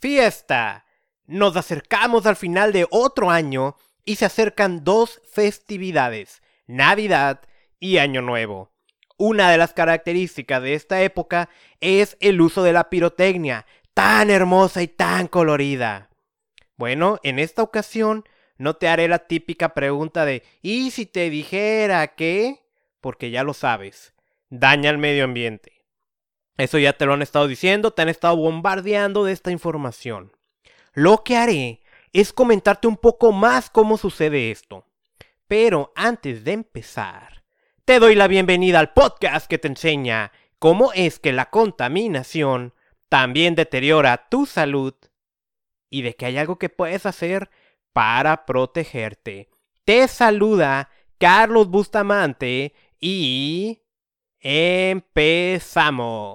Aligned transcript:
fiesta. 0.00 0.84
Nos 1.26 1.56
acercamos 1.56 2.26
al 2.26 2.36
final 2.36 2.72
de 2.72 2.86
otro 2.90 3.30
año 3.30 3.76
y 4.04 4.16
se 4.16 4.24
acercan 4.24 4.84
dos 4.84 5.20
festividades, 5.30 6.42
Navidad 6.66 7.42
y 7.78 7.98
Año 7.98 8.22
Nuevo. 8.22 8.72
Una 9.18 9.50
de 9.50 9.58
las 9.58 9.74
características 9.74 10.62
de 10.62 10.74
esta 10.74 11.02
época 11.02 11.50
es 11.80 12.16
el 12.20 12.40
uso 12.40 12.62
de 12.62 12.72
la 12.72 12.88
pirotecnia, 12.88 13.66
tan 13.92 14.30
hermosa 14.30 14.80
y 14.80 14.88
tan 14.88 15.26
colorida. 15.26 16.08
Bueno, 16.76 17.18
en 17.24 17.38
esta 17.38 17.62
ocasión 17.62 18.24
no 18.56 18.76
te 18.76 18.88
haré 18.88 19.08
la 19.08 19.26
típica 19.26 19.74
pregunta 19.74 20.24
de 20.24 20.44
¿y 20.62 20.92
si 20.92 21.04
te 21.04 21.30
dijera 21.30 22.06
que? 22.14 22.60
Porque 23.00 23.30
ya 23.30 23.42
lo 23.42 23.54
sabes, 23.54 24.14
daña 24.48 24.90
el 24.90 24.98
medio 24.98 25.24
ambiente. 25.24 25.77
Eso 26.58 26.76
ya 26.78 26.92
te 26.92 27.06
lo 27.06 27.14
han 27.14 27.22
estado 27.22 27.46
diciendo, 27.46 27.92
te 27.92 28.02
han 28.02 28.08
estado 28.08 28.36
bombardeando 28.36 29.24
de 29.24 29.32
esta 29.32 29.52
información. 29.52 30.32
Lo 30.92 31.22
que 31.22 31.36
haré 31.36 31.80
es 32.12 32.32
comentarte 32.32 32.88
un 32.88 32.96
poco 32.96 33.30
más 33.32 33.70
cómo 33.70 33.96
sucede 33.96 34.50
esto. 34.50 34.84
Pero 35.46 35.92
antes 35.94 36.42
de 36.42 36.52
empezar, 36.52 37.44
te 37.84 38.00
doy 38.00 38.16
la 38.16 38.26
bienvenida 38.26 38.80
al 38.80 38.92
podcast 38.92 39.46
que 39.46 39.58
te 39.58 39.68
enseña 39.68 40.32
cómo 40.58 40.92
es 40.92 41.20
que 41.20 41.32
la 41.32 41.48
contaminación 41.48 42.74
también 43.08 43.54
deteriora 43.54 44.28
tu 44.28 44.44
salud 44.44 44.94
y 45.88 46.02
de 46.02 46.16
que 46.16 46.26
hay 46.26 46.38
algo 46.38 46.58
que 46.58 46.68
puedes 46.68 47.06
hacer 47.06 47.50
para 47.92 48.46
protegerte. 48.46 49.48
Te 49.84 50.08
saluda 50.08 50.90
Carlos 51.18 51.68
Bustamante 51.68 52.74
y 53.00 53.80
empezamos. 54.40 56.28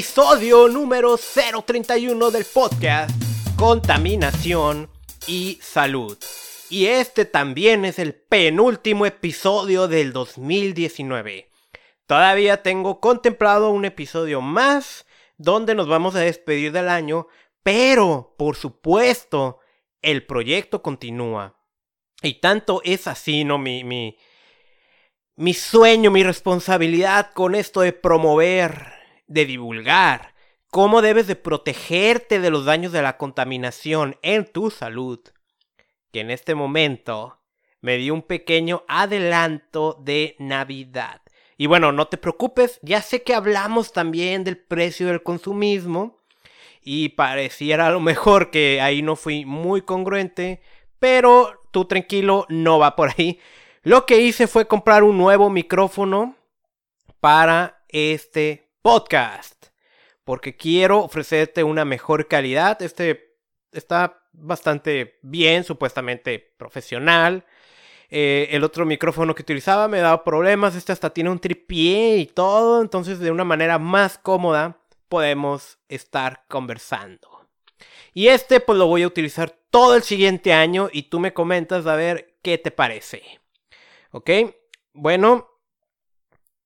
Episodio 0.00 0.66
número 0.66 1.18
031 1.18 2.30
del 2.30 2.46
podcast 2.46 3.10
Contaminación 3.54 4.88
y 5.26 5.58
Salud. 5.60 6.16
Y 6.70 6.86
este 6.86 7.26
también 7.26 7.84
es 7.84 7.98
el 7.98 8.14
penúltimo 8.14 9.04
episodio 9.04 9.88
del 9.88 10.14
2019. 10.14 11.50
Todavía 12.06 12.62
tengo 12.62 12.98
contemplado 12.98 13.68
un 13.68 13.84
episodio 13.84 14.40
más 14.40 15.04
donde 15.36 15.74
nos 15.74 15.86
vamos 15.86 16.14
a 16.14 16.20
despedir 16.20 16.72
del 16.72 16.88
año, 16.88 17.26
pero 17.62 18.34
por 18.38 18.56
supuesto 18.56 19.58
el 20.00 20.24
proyecto 20.24 20.80
continúa. 20.80 21.60
Y 22.22 22.40
tanto 22.40 22.80
es 22.86 23.06
así, 23.06 23.44
¿no? 23.44 23.58
Mi, 23.58 23.84
mi, 23.84 24.16
mi 25.36 25.52
sueño, 25.52 26.10
mi 26.10 26.22
responsabilidad 26.22 27.32
con 27.34 27.54
esto 27.54 27.82
de 27.82 27.92
promover 27.92 28.89
de 29.30 29.46
divulgar 29.46 30.34
cómo 30.70 31.02
debes 31.02 31.26
de 31.28 31.36
protegerte 31.36 32.40
de 32.40 32.50
los 32.50 32.64
daños 32.64 32.92
de 32.92 33.00
la 33.00 33.16
contaminación 33.16 34.16
en 34.22 34.44
tu 34.44 34.70
salud, 34.70 35.20
que 36.12 36.20
en 36.20 36.30
este 36.30 36.54
momento 36.54 37.38
me 37.80 37.96
dio 37.96 38.12
un 38.12 38.22
pequeño 38.22 38.84
adelanto 38.88 39.96
de 40.00 40.36
Navidad. 40.38 41.22
Y 41.56 41.66
bueno, 41.66 41.92
no 41.92 42.08
te 42.08 42.18
preocupes, 42.18 42.80
ya 42.82 43.02
sé 43.02 43.22
que 43.22 43.34
hablamos 43.34 43.92
también 43.92 44.44
del 44.44 44.58
precio 44.58 45.06
del 45.06 45.22
consumismo 45.22 46.18
y 46.82 47.10
pareciera 47.10 47.86
a 47.86 47.90
lo 47.90 48.00
mejor 48.00 48.50
que 48.50 48.80
ahí 48.80 49.00
no 49.00 49.14
fui 49.14 49.44
muy 49.44 49.82
congruente, 49.82 50.60
pero 50.98 51.62
tú 51.70 51.84
tranquilo, 51.84 52.46
no 52.48 52.78
va 52.80 52.96
por 52.96 53.10
ahí. 53.16 53.38
Lo 53.82 54.06
que 54.06 54.20
hice 54.20 54.48
fue 54.48 54.66
comprar 54.66 55.04
un 55.04 55.16
nuevo 55.16 55.50
micrófono 55.50 56.36
para 57.20 57.84
este 57.88 58.69
podcast. 58.82 59.66
Porque 60.24 60.56
quiero 60.56 61.00
ofrecerte 61.00 61.64
una 61.64 61.84
mejor 61.84 62.28
calidad. 62.28 62.80
Este 62.82 63.36
está 63.72 64.22
bastante 64.32 65.18
bien, 65.22 65.64
supuestamente 65.64 66.54
profesional. 66.56 67.44
Eh, 68.10 68.48
el 68.50 68.64
otro 68.64 68.84
micrófono 68.84 69.34
que 69.34 69.42
utilizaba 69.42 69.88
me 69.88 70.00
daba 70.00 70.24
problemas. 70.24 70.74
Este 70.74 70.92
hasta 70.92 71.10
tiene 71.10 71.30
un 71.30 71.38
tripié 71.38 72.16
y 72.18 72.26
todo. 72.26 72.82
Entonces, 72.82 73.18
de 73.18 73.30
una 73.30 73.44
manera 73.44 73.78
más 73.78 74.18
cómoda, 74.18 74.80
podemos 75.08 75.78
estar 75.88 76.44
conversando. 76.48 77.48
Y 78.12 78.28
este, 78.28 78.60
pues 78.60 78.78
lo 78.78 78.86
voy 78.86 79.02
a 79.04 79.06
utilizar 79.06 79.50
todo 79.70 79.96
el 79.96 80.02
siguiente 80.02 80.52
año. 80.52 80.88
Y 80.92 81.04
tú 81.04 81.20
me 81.20 81.32
comentas 81.32 81.86
a 81.86 81.96
ver 81.96 82.36
qué 82.42 82.58
te 82.58 82.70
parece. 82.70 83.22
¿Ok? 84.10 84.30
Bueno, 84.92 85.48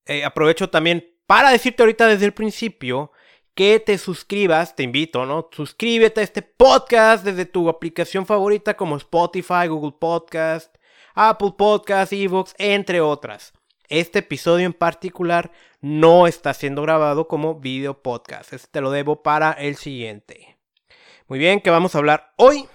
eh, 0.07 0.25
aprovecho 0.25 0.71
también 0.71 1.14
para 1.27 1.51
decirte 1.51 1.83
ahorita 1.83 2.07
desde 2.07 2.27
el 2.27 2.35
principio 2.35 3.13
que 3.55 3.79
te 3.79 3.99
suscribas, 3.99 4.75
te 4.75 4.83
invito, 4.83 5.27
¿no? 5.27 5.49
Suscríbete 5.53 6.21
a 6.21 6.25
este 6.25 6.43
podcast 6.43 7.25
desde 7.25 7.47
tu 7.47 7.69
aplicación 7.69 8.27
favorita 8.27 8.77
como 8.77 8.97
Spotify, 8.97 9.69
Google 9.69 9.95
Podcast, 9.99 10.75
Apple 11.15 11.55
Podcast, 11.57 12.13
Evox, 12.13 12.55
entre 12.59 13.01
otras. 13.01 13.53
Este 13.89 14.21
episodio 14.21 14.67
en 14.67 14.73
particular 14.73 15.53
no 15.81 16.27
está 16.27 16.53
siendo 16.53 16.83
grabado 16.83 17.29
como 17.29 17.61
video 17.61 18.03
podcast. 18.03 18.53
Este 18.53 18.69
te 18.73 18.81
lo 18.81 18.91
debo 18.91 19.23
para 19.23 19.53
el 19.53 19.77
siguiente. 19.77 20.59
Muy 21.29 21.39
bien, 21.39 21.61
¿qué 21.61 21.71
vamos 21.71 21.95
a 21.95 21.99
hablar 21.99 22.33
hoy? 22.37 22.67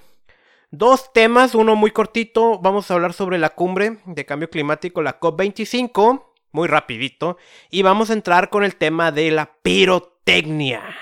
Dos 0.71 1.11
temas, 1.11 1.55
uno 1.55 1.75
muy 1.75 1.91
cortito. 1.91 2.59
Vamos 2.59 2.89
a 2.89 2.93
hablar 2.93 3.13
sobre 3.13 3.37
la 3.37 3.49
cumbre 3.49 3.97
de 4.05 4.25
cambio 4.25 4.49
climático, 4.49 5.01
la 5.01 5.19
COP25 5.19 6.28
muy 6.51 6.67
rapidito. 6.67 7.37
Y 7.69 7.81
vamos 7.81 8.09
a 8.09 8.13
entrar 8.13 8.49
con 8.49 8.63
el 8.63 8.75
tema 8.75 9.11
de 9.11 9.31
la 9.31 9.53
pirotecnia. 9.61 10.97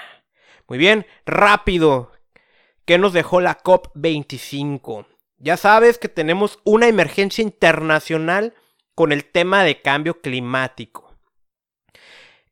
Muy 0.67 0.77
bien, 0.77 1.05
rápido. 1.25 2.11
¿Qué 2.85 2.97
nos 2.97 3.13
dejó 3.13 3.41
la 3.41 3.57
COP25? 3.57 5.07
Ya 5.37 5.57
sabes 5.57 5.97
que 5.97 6.09
tenemos 6.09 6.59
una 6.63 6.87
emergencia 6.87 7.41
internacional 7.41 8.53
con 8.95 9.11
el 9.11 9.25
tema 9.25 9.63
de 9.63 9.81
cambio 9.81 10.21
climático. 10.21 11.15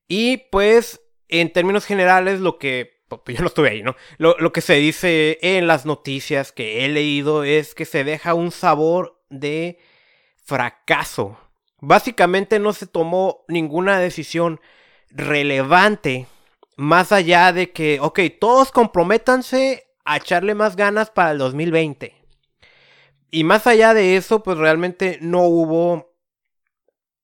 Y 0.08 0.38
pues, 0.52 1.02
en 1.28 1.52
términos 1.52 1.86
generales, 1.86 2.40
lo 2.40 2.60
que... 2.60 2.96
Pues 3.08 3.38
yo 3.38 3.42
no 3.42 3.48
estuve 3.48 3.70
ahí, 3.70 3.84
¿no? 3.84 3.96
Lo, 4.18 4.36
lo 4.40 4.52
que 4.52 4.62
se 4.62 4.74
dice 4.76 5.38
en 5.42 5.68
las 5.68 5.86
noticias 5.86 6.52
que 6.52 6.84
he 6.84 6.90
leído 6.90 7.44
es 7.44 7.76
que 7.76 7.86
se 7.86 8.04
deja 8.04 8.34
un 8.34 8.52
sabor 8.52 9.24
de 9.30 9.80
fracaso 10.44 11.38
Básicamente 11.88 12.58
no 12.58 12.74
se 12.74 12.88
tomó 12.88 13.46
ninguna 13.48 14.00
decisión 14.00 14.60
relevante 15.12 16.26
más 16.78 17.12
allá 17.12 17.54
de 17.54 17.72
que, 17.72 18.00
ok, 18.02 18.22
todos 18.40 18.72
comprométanse 18.72 19.86
a 20.04 20.18
echarle 20.18 20.56
más 20.56 20.76
ganas 20.76 21.12
para 21.12 21.32
el 21.32 21.38
2020. 21.38 22.16
Y 23.30 23.44
más 23.44 23.68
allá 23.68 23.94
de 23.94 24.18
eso, 24.18 24.42
pues 24.42 24.58
realmente 24.58 25.20
no 25.22 25.44
hubo 25.44 26.12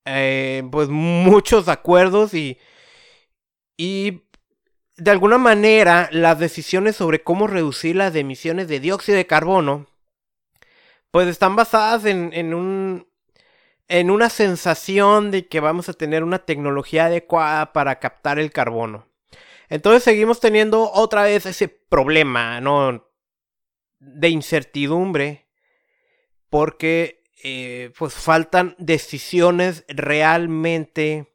eh, 0.05 0.61
pues 0.71 0.89
muchos 0.89 1.67
acuerdos 1.67 2.35
y, 2.35 2.59
y 3.77 4.21
de 4.95 5.09
alguna 5.09 5.39
manera 5.39 6.07
las 6.11 6.37
decisiones 6.37 6.95
sobre 6.95 7.23
cómo 7.23 7.47
reducir 7.47 7.95
las 7.95 8.13
emisiones 8.15 8.67
de 8.67 8.79
dióxido 8.79 9.17
de 9.17 9.25
carbono 9.25 9.87
pues 11.09 11.27
están 11.27 11.55
basadas 11.55 12.05
en, 12.05 12.31
en 12.33 12.53
un 12.53 13.10
en 13.91 14.09
una 14.09 14.29
sensación 14.29 15.31
de 15.31 15.49
que 15.49 15.59
vamos 15.59 15.89
a 15.89 15.93
tener 15.93 16.23
una 16.23 16.39
tecnología 16.39 17.07
adecuada 17.07 17.73
para 17.73 17.99
captar 17.99 18.39
el 18.39 18.53
carbono. 18.53 19.05
Entonces 19.67 20.01
seguimos 20.01 20.39
teniendo 20.39 20.89
otra 20.93 21.23
vez 21.23 21.45
ese 21.45 21.67
problema, 21.67 22.61
¿no? 22.61 23.05
De 23.99 24.29
incertidumbre. 24.29 25.49
Porque 26.49 27.25
eh, 27.43 27.91
pues 27.97 28.13
faltan 28.13 28.75
decisiones 28.77 29.83
realmente 29.89 31.33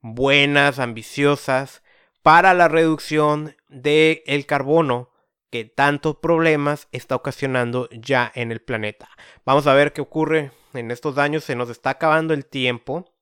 buenas, 0.00 0.78
ambiciosas, 0.78 1.82
para 2.22 2.54
la 2.54 2.68
reducción 2.68 3.54
del 3.68 4.22
el 4.24 4.46
carbono 4.46 5.10
que 5.50 5.64
tantos 5.64 6.16
problemas 6.16 6.88
está 6.92 7.14
ocasionando 7.14 7.88
ya 7.90 8.30
en 8.34 8.52
el 8.52 8.60
planeta. 8.60 9.08
Vamos 9.44 9.66
a 9.66 9.74
ver 9.74 9.92
qué 9.92 10.00
ocurre 10.00 10.50
en 10.74 10.90
estos 10.90 11.18
años 11.18 11.44
se 11.44 11.56
nos 11.56 11.70
está 11.70 11.90
acabando 11.90 12.34
el 12.34 12.46
tiempo. 12.46 13.12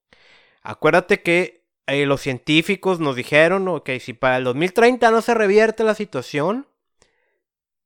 Acuérdate 0.61 1.21
que 1.21 1.65
eh, 1.87 2.05
los 2.05 2.21
científicos 2.21 2.99
nos 2.99 3.15
dijeron 3.15 3.81
que 3.81 3.99
si 3.99 4.13
para 4.13 4.37
el 4.37 4.43
2030 4.43 5.11
no 5.11 5.21
se 5.21 5.33
revierte 5.33 5.83
la 5.83 5.95
situación, 5.95 6.67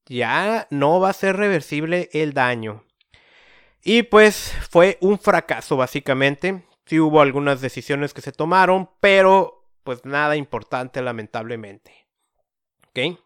ya 0.06 0.68
no 0.70 1.00
va 1.00 1.10
a 1.10 1.14
ser 1.14 1.36
reversible 1.36 2.10
el 2.14 2.34
daño. 2.34 2.84
Y 3.84 4.04
pues 4.04 4.54
fue 4.70 4.98
un 5.02 5.20
fracaso 5.20 5.78
básicamente. 5.78 6.66
Sí 6.86 7.00
hubo 7.00 7.22
algunas 7.22 7.62
decisiones 7.62 8.14
que 8.14 8.22
se 8.22 8.32
tomaron, 8.32 8.90
pero 9.00 9.68
pues 9.84 10.06
nada 10.06 10.36
importante 10.36 11.02
lamentablemente. 11.02 12.08
¿Ok? 12.88 13.20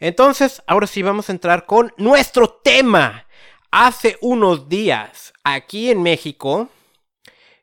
Entonces, 0.00 0.62
ahora 0.66 0.86
sí 0.86 1.02
vamos 1.02 1.28
a 1.28 1.32
entrar 1.32 1.66
con 1.66 1.92
nuestro 1.98 2.48
tema. 2.48 3.26
Hace 3.70 4.16
unos 4.22 4.68
días, 4.68 5.34
aquí 5.44 5.90
en 5.90 6.02
México, 6.02 6.70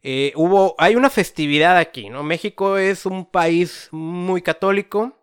eh, 0.03 0.31
hubo, 0.35 0.75
hay 0.77 0.95
una 0.95 1.09
festividad 1.09 1.77
aquí, 1.77 2.09
¿no? 2.09 2.23
México 2.23 2.77
es 2.77 3.07
un 3.07 3.25
país 3.25 3.89
muy 3.91 4.43
católico, 4.43 5.17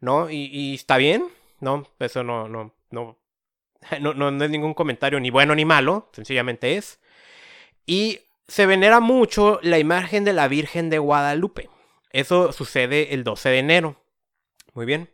¿no? 0.00 0.30
Y, 0.30 0.74
está 0.74 0.98
bien, 0.98 1.24
¿no? 1.60 1.88
Eso 1.98 2.22
no, 2.22 2.46
no, 2.46 2.74
no, 2.90 3.16
no, 3.98 4.30
no, 4.30 4.44
es 4.44 4.50
ningún 4.50 4.74
comentario 4.74 5.18
ni 5.18 5.30
bueno 5.30 5.54
ni 5.54 5.64
malo, 5.64 6.10
sencillamente 6.12 6.76
es. 6.76 7.00
Y 7.86 8.20
se 8.46 8.66
venera 8.66 9.00
mucho 9.00 9.58
la 9.62 9.78
imagen 9.78 10.24
de 10.24 10.34
la 10.34 10.46
Virgen 10.46 10.90
de 10.90 10.98
Guadalupe. 10.98 11.70
Eso 12.12 12.52
sucede 12.52 13.14
el 13.14 13.24
12 13.24 13.48
de 13.48 13.58
enero. 13.58 13.96
Muy 14.74 14.84
bien. 14.84 15.08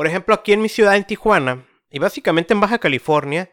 Por 0.00 0.06
ejemplo, 0.06 0.34
aquí 0.34 0.54
en 0.54 0.62
mi 0.62 0.70
ciudad, 0.70 0.96
en 0.96 1.04
Tijuana, 1.04 1.66
y 1.90 1.98
básicamente 1.98 2.54
en 2.54 2.60
Baja 2.60 2.78
California, 2.78 3.50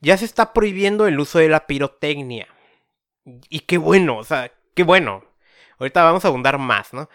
ya 0.00 0.16
se 0.16 0.24
está 0.24 0.54
prohibiendo 0.54 1.06
el 1.06 1.20
uso 1.20 1.40
de 1.40 1.50
la 1.50 1.66
pirotecnia. 1.66 2.48
Y 3.50 3.60
qué 3.60 3.76
bueno, 3.76 4.16
o 4.16 4.24
sea, 4.24 4.50
qué 4.74 4.82
bueno. 4.82 5.22
Ahorita 5.78 6.02
vamos 6.02 6.24
a 6.24 6.28
abundar 6.28 6.56
más, 6.56 6.94
¿no? 6.94 7.10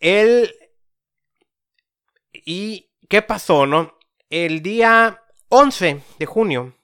El... 0.00 0.50
¿Y 2.32 2.88
qué 3.06 3.20
pasó, 3.20 3.66
no? 3.66 3.98
El 4.30 4.62
día 4.62 5.20
11 5.50 6.00
de 6.18 6.24
junio, 6.24 6.74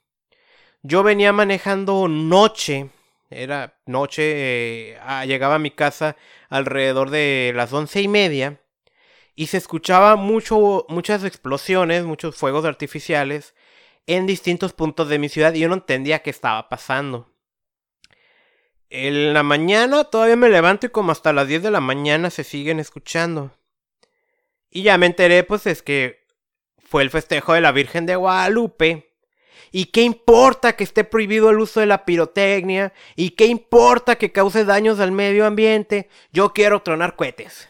yo 0.82 1.02
venía 1.02 1.32
manejando 1.32 2.08
noche, 2.08 2.90
era 3.30 3.74
noche, 3.86 4.90
eh, 4.90 4.98
ah, 5.00 5.24
llegaba 5.24 5.54
a 5.54 5.58
mi 5.58 5.70
casa 5.70 6.14
alrededor 6.50 7.08
de 7.08 7.52
las 7.54 7.72
once 7.72 8.02
y 8.02 8.08
media, 8.08 8.60
y 9.38 9.46
se 9.46 9.56
escuchaba 9.56 10.16
mucho, 10.16 10.84
muchas 10.88 11.22
explosiones, 11.22 12.02
muchos 12.02 12.34
fuegos 12.34 12.64
artificiales 12.64 13.54
en 14.08 14.26
distintos 14.26 14.72
puntos 14.72 15.08
de 15.08 15.20
mi 15.20 15.28
ciudad 15.28 15.54
y 15.54 15.60
yo 15.60 15.68
no 15.68 15.74
entendía 15.74 16.24
qué 16.24 16.30
estaba 16.30 16.68
pasando. 16.68 17.32
En 18.90 19.32
la 19.34 19.44
mañana 19.44 20.02
todavía 20.02 20.34
me 20.34 20.48
levanto 20.48 20.86
y 20.86 20.88
como 20.88 21.12
hasta 21.12 21.32
las 21.32 21.46
10 21.46 21.62
de 21.62 21.70
la 21.70 21.78
mañana 21.78 22.30
se 22.30 22.42
siguen 22.42 22.80
escuchando. 22.80 23.52
Y 24.70 24.82
ya 24.82 24.98
me 24.98 25.06
enteré 25.06 25.44
pues 25.44 25.68
es 25.68 25.84
que 25.84 26.26
fue 26.76 27.04
el 27.04 27.10
festejo 27.10 27.52
de 27.52 27.60
la 27.60 27.70
Virgen 27.70 28.06
de 28.06 28.16
Guadalupe. 28.16 29.14
¿Y 29.70 29.84
qué 29.84 30.02
importa 30.02 30.74
que 30.74 30.82
esté 30.82 31.04
prohibido 31.04 31.50
el 31.50 31.60
uso 31.60 31.78
de 31.78 31.86
la 31.86 32.04
pirotecnia? 32.04 32.92
¿Y 33.14 33.30
qué 33.30 33.46
importa 33.46 34.16
que 34.16 34.32
cause 34.32 34.64
daños 34.64 34.98
al 34.98 35.12
medio 35.12 35.46
ambiente? 35.46 36.08
Yo 36.32 36.52
quiero 36.52 36.82
tronar 36.82 37.14
cohetes. 37.14 37.68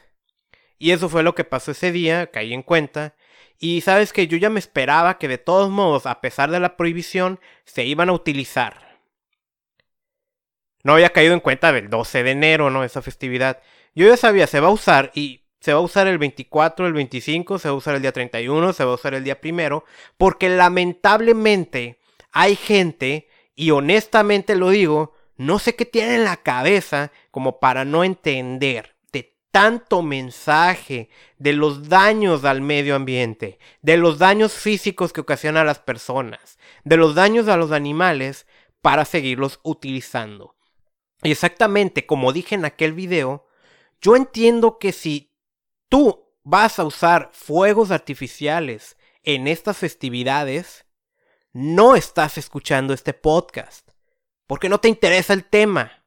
Y 0.79 0.93
eso 0.93 1.09
fue 1.09 1.23
lo 1.23 1.35
que 1.35 1.45
pasó 1.45 1.73
ese 1.73 1.93
día, 1.93 2.31
caí 2.31 2.55
en 2.55 2.63
cuenta. 2.63 3.15
Y 3.59 3.81
sabes 3.81 4.13
que 4.13 4.29
yo 4.29 4.37
ya 4.37 4.51
me 4.51 4.61
esperaba 4.61 5.19
que 5.19 5.29
de 5.29 5.39
todos 5.39 5.71
modos, 5.71 6.07
a 6.07 6.21
pesar 6.21 6.51
de 6.51 6.61
la 6.61 6.77
prohibición, 6.77 7.41
se 7.65 7.85
iban 7.85 8.09
a 8.09 8.13
utilizar. 8.13 9.01
No 10.85 10.93
había 10.95 11.11
caído 11.11 11.35
en 11.35 11.41
cuenta 11.41 11.73
del 11.73 11.91
12 11.91 12.23
de 12.23 12.31
enero, 12.31 12.71
¿no? 12.71 12.85
Esa 12.85 13.03
festividad. 13.03 13.61
Yo 13.95 14.07
ya 14.07 14.17
sabía, 14.17 14.47
se 14.47 14.61
va 14.61 14.69
a 14.69 14.73
usar 14.73 15.11
y 15.15 15.43
se 15.61 15.73
va 15.73 15.81
a 15.81 15.83
usar 15.83 16.07
el 16.07 16.19
24, 16.19 16.87
el 16.87 16.93
25, 16.93 17.59
se 17.59 17.69
va 17.69 17.75
a 17.75 17.77
usar 17.77 17.97
el 17.97 18.03
día 18.03 18.13
31, 18.13 18.73
se 18.73 18.85
va 18.85 18.93
a 18.93 18.95
usar 18.95 19.15
el 19.15 19.25
día 19.25 19.41
primero, 19.41 19.85
porque 20.17 20.49
lamentablemente 20.49 21.99
hay 22.31 22.55
gente, 22.55 23.29
y 23.57 23.73
honestamente 23.73 24.55
lo 24.55 24.71
digo, 24.71 25.15
no 25.37 25.59
sé 25.59 25.75
qué 25.75 25.85
tiene 25.85 26.15
en 26.15 26.25
la 26.25 26.37
cabeza 26.37 27.11
como 27.33 27.59
para 27.59 27.85
no 27.85 28.05
entender 28.05 28.95
de 28.98 28.98
tanto 29.51 30.03
mensaje 30.03 31.09
de 31.39 31.53
los 31.53 31.89
daños 31.89 32.45
al 32.45 32.61
medio 32.61 32.95
ambiente, 32.95 33.59
de 33.83 33.97
los 33.97 34.19
daños 34.19 34.53
físicos 34.53 35.13
que 35.13 35.21
ocasiona 35.21 35.63
a 35.63 35.65
las 35.65 35.79
personas, 35.79 36.59
de 36.85 36.97
los 36.97 37.15
daños 37.15 37.49
a 37.49 37.57
los 37.57 37.73
animales 37.73 38.47
para 38.81 39.05
seguirlos 39.05 39.61
utilizando. 39.63 40.57
Y 41.23 41.33
exactamente 41.33 42.07
como 42.07 42.33
dije 42.33 42.55
en 42.55 42.65
aquel 42.65 42.93
video, 42.93 43.47
yo 44.01 44.17
entiendo 44.17 44.79
que 44.79 44.93
si 44.93 45.35
tú 45.89 46.33
vas 46.45 46.79
a 46.79 46.85
usar 46.85 47.31
fuegos 47.33 47.91
artificiales 47.91 48.97
en 49.23 49.49
estas 49.49 49.77
festividades, 49.77 50.87
no 51.53 51.97
estás 51.97 52.39
escuchando 52.39 52.95
este 52.95 53.15
podcast, 53.15 53.91
porque 54.47 54.69
no 54.69 54.79
te 54.79 54.89
interesa 54.89 55.33
el 55.33 55.45
tema. 55.45 55.98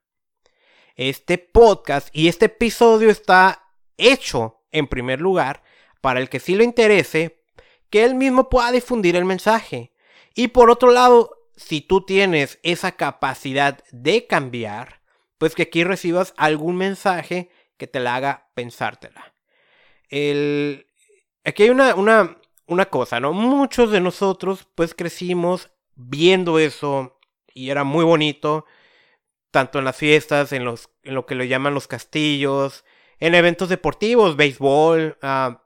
Este 1.04 1.40
podcast 1.40 2.10
y 2.14 2.28
este 2.28 2.46
episodio 2.46 3.10
está 3.10 3.74
hecho, 3.98 4.62
en 4.72 4.86
primer 4.86 5.20
lugar, 5.20 5.64
para 6.00 6.20
el 6.20 6.30
que 6.30 6.40
sí 6.40 6.54
lo 6.54 6.64
interese, 6.64 7.42
que 7.90 8.04
él 8.04 8.14
mismo 8.14 8.50
pueda 8.50 8.72
difundir 8.72 9.16
el 9.16 9.26
mensaje. 9.26 9.94
Y 10.36 10.50
por 10.50 10.70
otro 10.70 10.92
lado, 10.92 11.32
si 11.56 11.82
tú 11.82 12.06
tienes 12.06 12.60
esa 12.62 12.92
capacidad 12.92 13.84
de 13.92 14.28
cambiar, 14.28 15.02
pues 15.40 15.56
que 15.56 15.64
aquí 15.64 15.84
recibas 15.84 16.36
algún 16.38 16.76
mensaje 16.76 17.50
que 17.78 17.88
te 17.88 18.00
la 18.00 18.18
haga 18.18 18.52
pensártela. 18.54 19.34
El... 20.08 20.86
Aquí 21.44 21.64
hay 21.64 21.72
una, 21.72 21.96
una, 21.96 22.38
una 22.68 22.86
cosa, 22.86 23.20
¿no? 23.20 23.34
Muchos 23.34 23.90
de 23.90 24.02
nosotros 24.02 24.68
pues 24.76 24.94
crecimos 24.94 25.72
viendo 25.96 26.60
eso 26.60 27.20
y 27.56 27.72
era 27.72 27.84
muy 27.84 28.06
bonito, 28.06 28.68
tanto 29.52 29.80
en 29.80 29.86
las 29.86 29.96
fiestas, 29.98 30.52
en, 30.54 30.66
los, 30.66 30.90
en 31.04 31.16
lo 31.16 31.26
que 31.26 31.36
le 31.36 31.48
llaman 31.48 31.74
los 31.74 31.88
castillos, 31.88 32.84
en 33.20 33.36
eventos 33.36 33.70
deportivos, 33.70 34.36
béisbol. 34.36 35.18
Ah, 35.22 35.64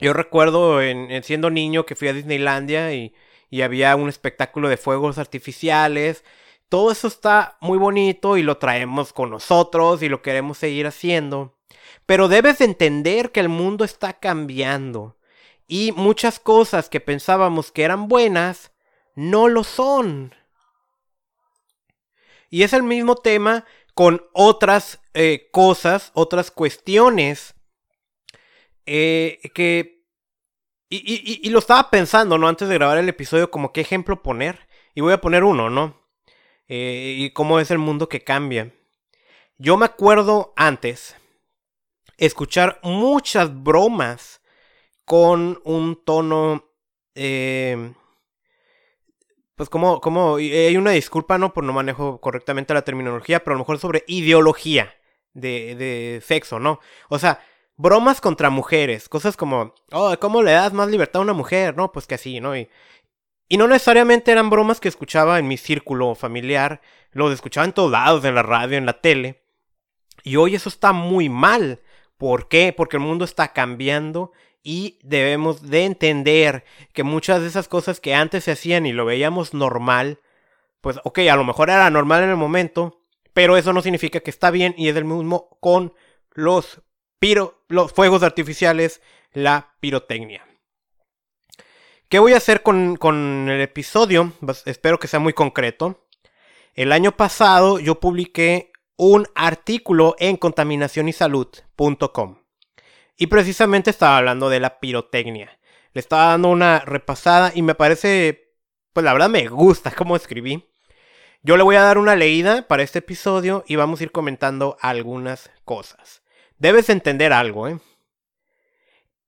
yo 0.00 0.12
recuerdo 0.12 0.82
en, 0.82 1.22
siendo 1.22 1.50
niño 1.50 1.86
que 1.86 1.96
fui 1.96 2.08
a 2.08 2.12
Disneylandia 2.12 2.92
y, 2.92 3.14
y 3.50 3.62
había 3.62 3.96
un 3.96 4.08
espectáculo 4.08 4.68
de 4.68 4.76
fuegos 4.76 5.18
artificiales 5.18 6.24
todo 6.70 6.92
eso 6.92 7.08
está 7.08 7.58
muy 7.60 7.78
bonito 7.78 8.36
y 8.36 8.44
lo 8.44 8.58
traemos 8.58 9.12
con 9.12 9.28
nosotros 9.28 10.04
y 10.04 10.08
lo 10.08 10.22
queremos 10.22 10.56
seguir 10.56 10.86
haciendo. 10.86 11.58
Pero 12.06 12.28
debes 12.28 12.58
de 12.58 12.64
entender 12.66 13.32
que 13.32 13.40
el 13.40 13.48
mundo 13.48 13.84
está 13.84 14.12
cambiando. 14.12 15.16
Y 15.66 15.90
muchas 15.90 16.38
cosas 16.38 16.88
que 16.88 17.00
pensábamos 17.00 17.72
que 17.72 17.82
eran 17.82 18.06
buenas, 18.06 18.70
no 19.16 19.48
lo 19.48 19.64
son. 19.64 20.32
Y 22.50 22.64
es 22.64 22.72
el 22.72 22.82
mismo 22.82 23.16
tema 23.16 23.64
con 23.94 24.26
otras 24.32 25.00
eh, 25.14 25.48
cosas, 25.52 26.10
otras 26.14 26.50
cuestiones 26.50 27.54
eh, 28.86 29.40
que... 29.54 30.00
Y, 30.92 31.46
y, 31.46 31.50
lo 31.50 31.60
estaba 31.60 31.88
pensando, 31.88 32.36
¿no? 32.36 32.48
Antes 32.48 32.68
de 32.68 32.74
grabar 32.74 32.98
el 32.98 33.08
episodio, 33.08 33.52
como 33.52 33.72
qué 33.72 33.80
ejemplo 33.80 34.24
poner. 34.24 34.66
Y 34.92 35.02
voy 35.02 35.12
a 35.12 35.20
poner 35.20 35.44
uno, 35.44 35.70
¿no? 35.70 36.00
Eh, 36.66 37.14
y 37.16 37.30
cómo 37.30 37.60
es 37.60 37.70
el 37.70 37.78
mundo 37.78 38.08
que 38.08 38.24
cambia. 38.24 38.74
Yo 39.56 39.76
me 39.76 39.86
acuerdo 39.86 40.52
antes 40.56 41.14
escuchar 42.16 42.80
muchas 42.82 43.62
bromas 43.62 44.42
con 45.04 45.60
un 45.64 46.02
tono... 46.04 46.64
Eh, 47.14 47.92
pues 49.60 49.68
como, 49.68 50.00
como, 50.00 50.36
hay 50.36 50.74
una 50.78 50.92
disculpa, 50.92 51.36
¿no? 51.36 51.52
Por 51.52 51.64
no 51.64 51.74
manejo 51.74 52.18
correctamente 52.18 52.72
la 52.72 52.80
terminología, 52.80 53.44
pero 53.44 53.52
a 53.52 53.58
lo 53.58 53.58
mejor 53.58 53.78
sobre 53.78 54.04
ideología 54.06 54.94
de, 55.34 55.74
de 55.74 56.22
sexo, 56.24 56.58
¿no? 56.58 56.80
O 57.10 57.18
sea, 57.18 57.44
bromas 57.76 58.22
contra 58.22 58.48
mujeres, 58.48 59.10
cosas 59.10 59.36
como, 59.36 59.74
oh, 59.92 60.16
¿cómo 60.18 60.42
le 60.42 60.52
das 60.52 60.72
más 60.72 60.88
libertad 60.88 61.20
a 61.20 61.24
una 61.24 61.34
mujer? 61.34 61.76
No, 61.76 61.92
pues 61.92 62.06
que 62.06 62.14
así, 62.14 62.40
¿no? 62.40 62.56
Y, 62.56 62.70
y 63.50 63.58
no 63.58 63.68
necesariamente 63.68 64.32
eran 64.32 64.48
bromas 64.48 64.80
que 64.80 64.88
escuchaba 64.88 65.38
en 65.38 65.46
mi 65.46 65.58
círculo 65.58 66.14
familiar, 66.14 66.80
los 67.10 67.30
escuchaba 67.30 67.66
en 67.66 67.74
todos 67.74 67.90
lados, 67.90 68.24
en 68.24 68.36
la 68.36 68.42
radio, 68.42 68.78
en 68.78 68.86
la 68.86 69.02
tele. 69.02 69.44
Y 70.22 70.36
hoy 70.36 70.54
eso 70.54 70.70
está 70.70 70.94
muy 70.94 71.28
mal. 71.28 71.82
¿Por 72.16 72.48
qué? 72.48 72.72
Porque 72.74 72.96
el 72.96 73.02
mundo 73.02 73.26
está 73.26 73.52
cambiando 73.52 74.32
y 74.62 74.98
debemos 75.02 75.68
de 75.68 75.84
entender 75.84 76.64
que 76.92 77.02
muchas 77.02 77.40
de 77.40 77.48
esas 77.48 77.68
cosas 77.68 78.00
que 78.00 78.14
antes 78.14 78.44
se 78.44 78.52
hacían 78.52 78.86
y 78.86 78.92
lo 78.92 79.04
veíamos 79.04 79.54
normal, 79.54 80.20
pues 80.80 80.98
ok, 81.04 81.20
a 81.30 81.36
lo 81.36 81.44
mejor 81.44 81.70
era 81.70 81.88
normal 81.90 82.24
en 82.24 82.30
el 82.30 82.36
momento, 82.36 83.02
pero 83.32 83.56
eso 83.56 83.72
no 83.72 83.82
significa 83.82 84.20
que 84.20 84.30
está 84.30 84.50
bien 84.50 84.74
y 84.76 84.88
es 84.88 84.96
el 84.96 85.04
mismo 85.04 85.56
con 85.60 85.94
los, 86.32 86.82
piro, 87.18 87.62
los 87.68 87.92
fuegos 87.92 88.22
artificiales, 88.22 89.00
la 89.32 89.74
pirotecnia. 89.80 90.46
¿Qué 92.08 92.18
voy 92.18 92.32
a 92.32 92.38
hacer 92.38 92.62
con, 92.62 93.48
el 93.48 93.60
episodio? 93.60 94.32
espero 94.66 94.98
que 94.98 95.06
sea 95.06 95.20
muy 95.20 95.32
concreto. 95.32 96.06
El 96.74 96.92
año 96.92 97.12
pasado 97.12 97.78
yo 97.78 98.00
publiqué 98.00 98.72
un 98.96 99.28
artículo 99.34 100.16
en 100.18 100.36
contaminacionysalud.com 100.36 102.39
y 103.20 103.26
precisamente 103.26 103.90
estaba 103.90 104.16
hablando 104.16 104.48
de 104.48 104.60
la 104.60 104.80
pirotecnia. 104.80 105.58
le 105.92 106.00
estaba 106.00 106.30
dando 106.30 106.48
una 106.48 106.78
repasada 106.78 107.52
y 107.54 107.60
me 107.60 107.74
parece, 107.74 108.54
pues 108.94 109.04
la 109.04 109.12
verdad 109.12 109.28
me 109.28 109.46
gusta 109.46 109.90
cómo 109.90 110.16
escribí. 110.16 110.66
Yo 111.42 111.58
le 111.58 111.62
voy 111.62 111.76
a 111.76 111.82
dar 111.82 111.98
una 111.98 112.16
leída 112.16 112.66
para 112.66 112.82
este 112.82 113.00
episodio 113.00 113.62
y 113.66 113.76
vamos 113.76 114.00
a 114.00 114.04
ir 114.04 114.10
comentando 114.10 114.78
algunas 114.80 115.50
cosas. 115.66 116.22
Debes 116.56 116.88
entender 116.88 117.34
algo, 117.34 117.68
¿eh? 117.68 117.78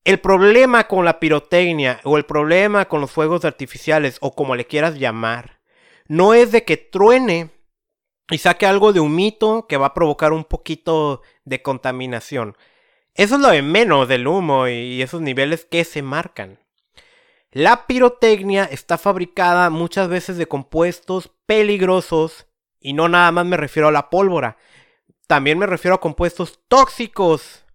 El 0.04 0.20
problema 0.20 0.88
con 0.88 1.04
la 1.04 1.20
pirotecnia 1.20 2.00
o 2.04 2.16
el 2.16 2.25
problema 2.25 2.87
con 2.87 3.02
los 3.02 3.11
fuegos 3.11 3.44
artificiales 3.44 4.16
o 4.22 4.34
como 4.34 4.56
le 4.56 4.66
quieras 4.66 4.99
llamar, 4.99 5.61
no 6.08 6.32
es 6.32 6.50
de 6.50 6.64
que 6.64 6.78
truene 6.78 7.50
y 8.30 8.38
saque 8.38 8.64
algo 8.64 8.94
de 8.94 9.00
humito 9.00 9.66
que 9.68 9.76
va 9.76 9.88
a 9.88 9.94
provocar 9.94 10.32
un 10.32 10.44
poquito 10.44 11.20
de 11.44 11.61
contaminación. 11.61 12.56
Eso 13.14 13.35
es 13.35 13.40
lo 13.42 13.49
de 13.49 13.61
menos 13.61 14.09
del 14.09 14.26
humo 14.26 14.69
y 14.69 15.02
esos 15.02 15.21
niveles 15.21 15.66
que 15.66 15.85
se 15.85 16.00
marcan. 16.00 16.59
La 17.50 17.87
pirotecnia 17.87 18.64
está 18.64 18.97
fabricada 18.97 19.69
muchas 19.69 20.09
veces 20.09 20.38
de 20.38 20.47
compuestos 20.47 21.31
peligrosos 21.45 22.47
y 22.81 22.95
no 22.95 23.09
nada 23.11 23.31
más 23.31 23.45
me 23.45 23.59
refiero 23.59 23.88
a 23.88 23.92
la 23.92 24.09
pólvora. 24.09 24.57
También 25.26 25.59
me 25.59 25.66
refiero 25.66 25.95
a 25.95 26.00
compuestos 26.00 26.61
tóxicos 26.69 27.66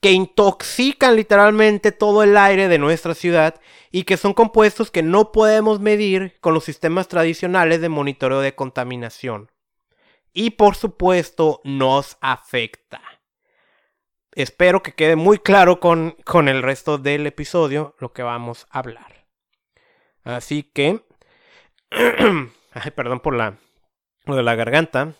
que 0.00 0.12
intoxican 0.12 1.16
literalmente 1.16 1.90
todo 1.90 2.22
el 2.22 2.36
aire 2.36 2.68
de 2.68 2.78
nuestra 2.78 3.14
ciudad 3.14 3.60
y 3.90 4.04
que 4.04 4.16
son 4.16 4.34
compuestos 4.34 4.92
que 4.92 5.02
no 5.02 5.32
podemos 5.32 5.80
medir 5.80 6.38
con 6.40 6.54
los 6.54 6.62
sistemas 6.62 7.08
tradicionales 7.08 7.80
de 7.80 7.88
monitoreo 7.88 8.40
de 8.40 8.54
contaminación. 8.54 9.50
Y 10.32 10.50
por 10.50 10.76
supuesto 10.76 11.60
nos 11.64 12.18
afecta 12.20 13.02
espero 14.36 14.82
que 14.82 14.92
quede 14.92 15.16
muy 15.16 15.38
claro 15.38 15.80
con, 15.80 16.16
con 16.24 16.48
el 16.48 16.62
resto 16.62 16.98
del 16.98 17.26
episodio 17.26 17.96
lo 17.98 18.12
que 18.12 18.22
vamos 18.22 18.66
a 18.70 18.78
hablar. 18.78 19.26
Así 20.22 20.62
que... 20.62 21.00
Ay, 21.90 22.90
perdón 22.94 23.20
por 23.20 23.34
la, 23.34 23.56
lo 24.26 24.36
de 24.36 24.42
la 24.42 24.54
garganta. 24.54 25.14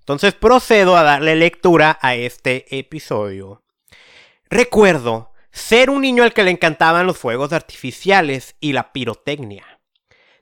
Entonces 0.00 0.34
procedo 0.34 0.96
a 0.96 1.02
darle 1.02 1.36
lectura 1.36 1.98
a 2.02 2.14
este 2.16 2.78
episodio. 2.78 3.62
Recuerdo 4.50 5.32
ser 5.50 5.90
un 5.90 6.02
niño 6.02 6.22
al 6.22 6.32
que 6.32 6.42
le 6.42 6.50
encantaban 6.50 7.06
los 7.06 7.18
fuegos 7.18 7.52
artificiales 7.52 8.56
y 8.60 8.72
la 8.72 8.92
pirotecnia. 8.92 9.80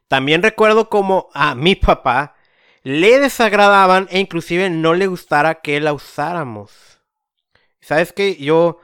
También 0.08 0.42
recuerdo 0.42 0.88
como 0.88 1.28
a 1.34 1.54
mi 1.54 1.74
papá 1.76 2.34
le 2.82 3.18
desagradaban 3.18 4.06
e 4.10 4.18
inclusive 4.18 4.68
no 4.70 4.94
le 4.94 5.06
gustara 5.06 5.56
que 5.56 5.80
la 5.80 5.92
usáramos. 5.92 6.93
¿Sabes 7.84 8.14
qué? 8.14 8.36
Yo, 8.36 8.78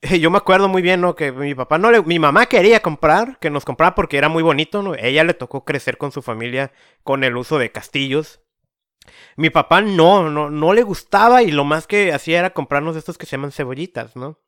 yo 0.00 0.30
me 0.30 0.38
acuerdo 0.38 0.68
muy 0.68 0.80
bien, 0.80 1.02
¿no? 1.02 1.14
Que 1.14 1.32
mi 1.32 1.54
papá 1.54 1.76
no 1.76 1.90
le, 1.90 2.02
mi 2.02 2.18
mamá 2.18 2.46
quería 2.46 2.80
comprar, 2.80 3.38
que 3.38 3.50
nos 3.50 3.64
comprara 3.66 3.94
porque 3.94 4.16
era 4.16 4.30
muy 4.30 4.42
bonito, 4.42 4.82
¿no? 4.82 4.94
Ella 4.94 5.22
le 5.22 5.34
tocó 5.34 5.64
crecer 5.64 5.98
con 5.98 6.12
su 6.12 6.22
familia 6.22 6.72
con 7.04 7.24
el 7.24 7.36
uso 7.36 7.58
de 7.58 7.70
castillos. 7.70 8.40
Mi 9.36 9.50
papá 9.50 9.82
no, 9.82 10.30
no, 10.30 10.48
no 10.48 10.72
le 10.72 10.82
gustaba 10.82 11.42
y 11.42 11.50
lo 11.50 11.64
más 11.64 11.86
que 11.86 12.12
hacía 12.12 12.38
era 12.38 12.54
comprarnos 12.54 12.96
estos 12.96 13.18
que 13.18 13.26
se 13.26 13.32
llaman 13.32 13.52
cebollitas, 13.52 14.16
¿no? 14.16 14.38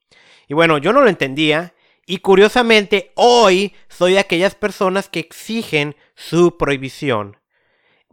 Y 0.48 0.54
bueno, 0.54 0.78
yo 0.78 0.92
no 0.92 1.02
lo 1.02 1.08
entendía 1.10 1.74
y 2.06 2.18
curiosamente 2.18 3.12
hoy 3.16 3.74
soy 3.88 4.14
de 4.14 4.20
aquellas 4.20 4.54
personas 4.54 5.08
que 5.08 5.20
exigen 5.20 5.94
su 6.14 6.56
prohibición. 6.56 7.36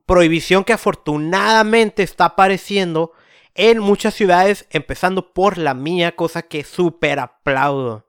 Prohibición 0.05 0.65
que 0.65 0.73
afortunadamente 0.73 2.03
está 2.03 2.25
apareciendo 2.25 3.13
en 3.55 3.79
muchas 3.79 4.13
ciudades, 4.13 4.65
empezando 4.69 5.33
por 5.33 5.57
la 5.57 5.73
mía, 5.73 6.15
cosa 6.15 6.43
que 6.43 6.63
súper 6.63 7.19
aplaudo. 7.19 8.07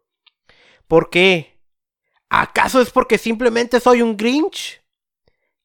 ¿Por 0.87 1.11
qué? 1.11 1.59
¿Acaso 2.29 2.81
es 2.81 2.91
porque 2.91 3.19
simplemente 3.19 3.81
soy 3.81 4.03
un 4.03 4.17
Grinch? 4.17 4.83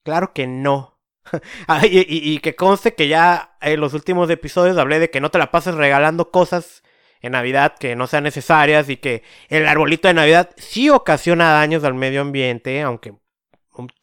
Claro 0.04 0.34
que 0.34 0.48
no. 0.48 0.98
Ah, 1.68 1.82
y, 1.86 2.40
que 2.40 2.56
conste 2.56 2.96
que 2.96 3.10
ya 3.10 3.58
en 3.60 3.82
los 3.82 3.94
últimos 3.94 4.30
episodios 4.30 4.78
hablé 4.78 5.00
de 5.00 5.10
que 5.10 5.20
no 5.20 5.30
te 5.30 5.38
la 5.38 5.52
pases 5.52 5.76
regalando 5.76 6.32
cosas 6.32 6.84
en 7.20 7.34
Navidad 7.34 7.76
que 7.78 7.98
no 7.98 8.08
sean 8.08 8.24
necesarias 8.24 8.88
y 8.88 8.96
que 8.96 9.24
el 9.50 9.68
arbolito 9.68 10.08
de 10.08 10.14
Navidad 10.14 10.52
sí 10.56 10.90
ocasiona 10.90 11.52
daños 11.52 11.84
al 11.84 11.96
medio 11.96 12.22
ambiente, 12.22 12.82
aunque 12.82 13.16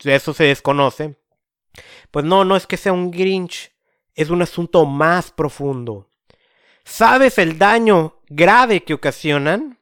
eso 0.05 0.35
se 0.35 0.45
desconoce. 0.45 1.17
Pues 2.11 2.25
no, 2.27 2.45
no 2.45 2.57
es 2.57 2.67
que 2.67 2.77
sea 2.77 2.93
un 2.93 3.11
Grinch 3.11 3.74
es 4.15 4.31
un 4.31 4.43
asunto 4.43 4.87
más 4.87 5.31
profundo. 5.31 6.11
¿Sabes 6.85 7.39
el 7.39 7.59
daño 7.59 8.21
grave 8.29 8.85
que 8.85 8.95
ocasionan? 8.95 9.79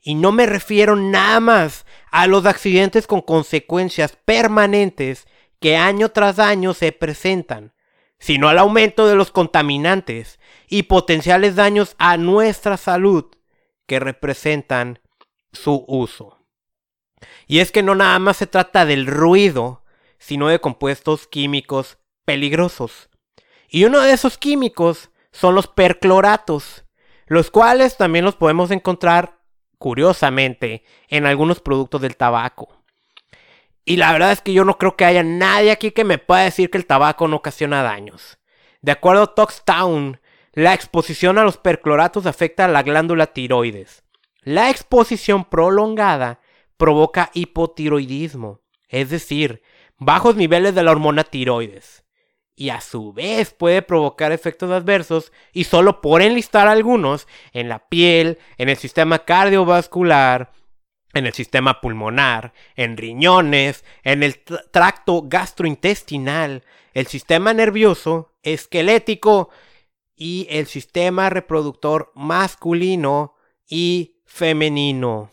Y 0.00 0.14
no 0.14 0.30
me 0.30 0.46
refiero 0.46 0.94
nada 0.94 1.40
más 1.40 1.84
a 2.12 2.26
los 2.26 2.46
accidentes 2.46 3.06
con 3.06 3.20
consecuencias 3.22 4.16
permanentes 4.24 5.26
que 5.60 5.76
año 5.76 6.10
tras 6.10 6.38
año 6.38 6.74
se 6.74 6.92
presentan, 6.92 7.74
sino 8.18 8.48
al 8.48 8.58
aumento 8.58 9.06
de 9.06 9.16
los 9.16 9.32
contaminantes 9.32 10.38
y 10.68 10.84
potenciales 10.84 11.56
daños 11.56 11.96
a 11.98 12.16
nuestra 12.16 12.76
salud 12.76 13.26
que 13.86 13.98
representan 13.98 15.00
su 15.52 15.84
uso. 15.88 16.38
Y 17.46 17.60
es 17.60 17.72
que 17.72 17.82
no 17.82 17.94
nada 17.94 18.18
más 18.18 18.36
se 18.36 18.46
trata 18.46 18.84
del 18.86 19.06
ruido, 19.06 19.84
sino 20.18 20.48
de 20.48 20.60
compuestos 20.60 21.26
químicos 21.26 21.98
peligrosos. 22.24 23.08
Y 23.68 23.84
uno 23.84 24.00
de 24.00 24.12
esos 24.12 24.38
químicos 24.38 25.10
son 25.32 25.54
los 25.54 25.66
percloratos, 25.66 26.84
los 27.26 27.50
cuales 27.50 27.96
también 27.96 28.24
los 28.24 28.36
podemos 28.36 28.70
encontrar, 28.70 29.38
curiosamente, 29.78 30.84
en 31.08 31.26
algunos 31.26 31.60
productos 31.60 32.00
del 32.00 32.16
tabaco. 32.16 32.82
Y 33.84 33.96
la 33.96 34.12
verdad 34.12 34.32
es 34.32 34.40
que 34.40 34.52
yo 34.52 34.64
no 34.64 34.78
creo 34.78 34.96
que 34.96 35.04
haya 35.04 35.22
nadie 35.22 35.70
aquí 35.70 35.90
que 35.90 36.04
me 36.04 36.18
pueda 36.18 36.42
decir 36.42 36.70
que 36.70 36.78
el 36.78 36.86
tabaco 36.86 37.28
no 37.28 37.36
ocasiona 37.36 37.82
daños. 37.82 38.38
De 38.82 38.92
acuerdo 38.92 39.22
a 39.22 39.34
Toxtown, 39.34 40.20
la 40.52 40.74
exposición 40.74 41.38
a 41.38 41.44
los 41.44 41.58
percloratos 41.58 42.26
afecta 42.26 42.64
a 42.64 42.68
la 42.68 42.82
glándula 42.82 43.26
tiroides. 43.26 44.04
La 44.40 44.70
exposición 44.70 45.44
prolongada 45.44 46.40
provoca 46.76 47.30
hipotiroidismo, 47.34 48.60
es 48.88 49.10
decir, 49.10 49.62
bajos 49.98 50.36
niveles 50.36 50.74
de 50.74 50.82
la 50.82 50.92
hormona 50.92 51.24
tiroides 51.24 52.05
y 52.56 52.70
a 52.70 52.80
su 52.80 53.12
vez 53.12 53.52
puede 53.52 53.82
provocar 53.82 54.32
efectos 54.32 54.70
adversos 54.70 55.30
y 55.52 55.64
solo 55.64 56.00
por 56.00 56.22
enlistar 56.22 56.66
algunos 56.66 57.28
en 57.52 57.68
la 57.68 57.86
piel, 57.86 58.38
en 58.56 58.70
el 58.70 58.78
sistema 58.78 59.20
cardiovascular, 59.20 60.52
en 61.12 61.26
el 61.26 61.34
sistema 61.34 61.80
pulmonar, 61.80 62.54
en 62.74 62.96
riñones, 62.96 63.84
en 64.02 64.22
el 64.22 64.42
tracto 64.70 65.24
gastrointestinal, 65.26 66.64
el 66.94 67.06
sistema 67.06 67.52
nervioso, 67.52 68.32
esquelético 68.42 69.50
y 70.16 70.46
el 70.50 70.66
sistema 70.66 71.28
reproductor 71.28 72.10
masculino 72.14 73.34
y 73.68 74.16
femenino. 74.24 75.30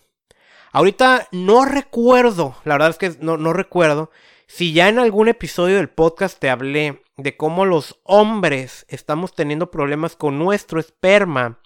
Ahorita 0.73 1.29
no 1.31 1.63
recuerdo, 1.63 2.57
la 2.65 2.73
verdad 2.75 2.89
es 2.89 2.97
que 2.97 3.23
no, 3.23 3.37
no 3.37 3.53
recuerdo 3.53 4.11
si 4.47 4.73
ya 4.73 4.89
en 4.89 4.99
algún 4.99 5.29
episodio 5.29 5.77
del 5.77 5.89
podcast 5.89 6.39
te 6.39 6.49
hablé 6.49 7.02
de 7.17 7.37
cómo 7.37 7.65
los 7.65 7.99
hombres 8.03 8.85
estamos 8.89 9.33
teniendo 9.35 9.71
problemas 9.71 10.15
con 10.15 10.39
nuestro 10.39 10.79
esperma, 10.79 11.59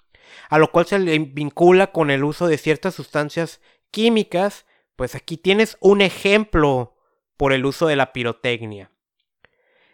a 0.50 0.58
lo 0.58 0.70
cual 0.70 0.86
se 0.86 0.98
le 0.98 1.18
vincula 1.18 1.92
con 1.92 2.10
el 2.10 2.24
uso 2.24 2.46
de 2.46 2.58
ciertas 2.58 2.94
sustancias 2.94 3.60
químicas, 3.90 4.66
pues 4.96 5.14
aquí 5.14 5.36
tienes 5.36 5.76
un 5.80 6.00
ejemplo 6.00 6.96
por 7.36 7.52
el 7.52 7.64
uso 7.64 7.86
de 7.86 7.96
la 7.96 8.12
pirotecnia. 8.12 8.90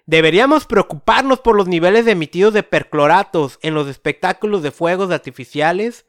¿Deberíamos 0.06 0.66
preocuparnos 0.66 1.40
por 1.40 1.56
los 1.56 1.66
niveles 1.66 2.06
emitidos 2.06 2.52
de 2.52 2.62
percloratos 2.62 3.58
en 3.62 3.74
los 3.74 3.88
espectáculos 3.88 4.62
de 4.62 4.70
fuegos 4.70 5.10
artificiales? 5.10 6.06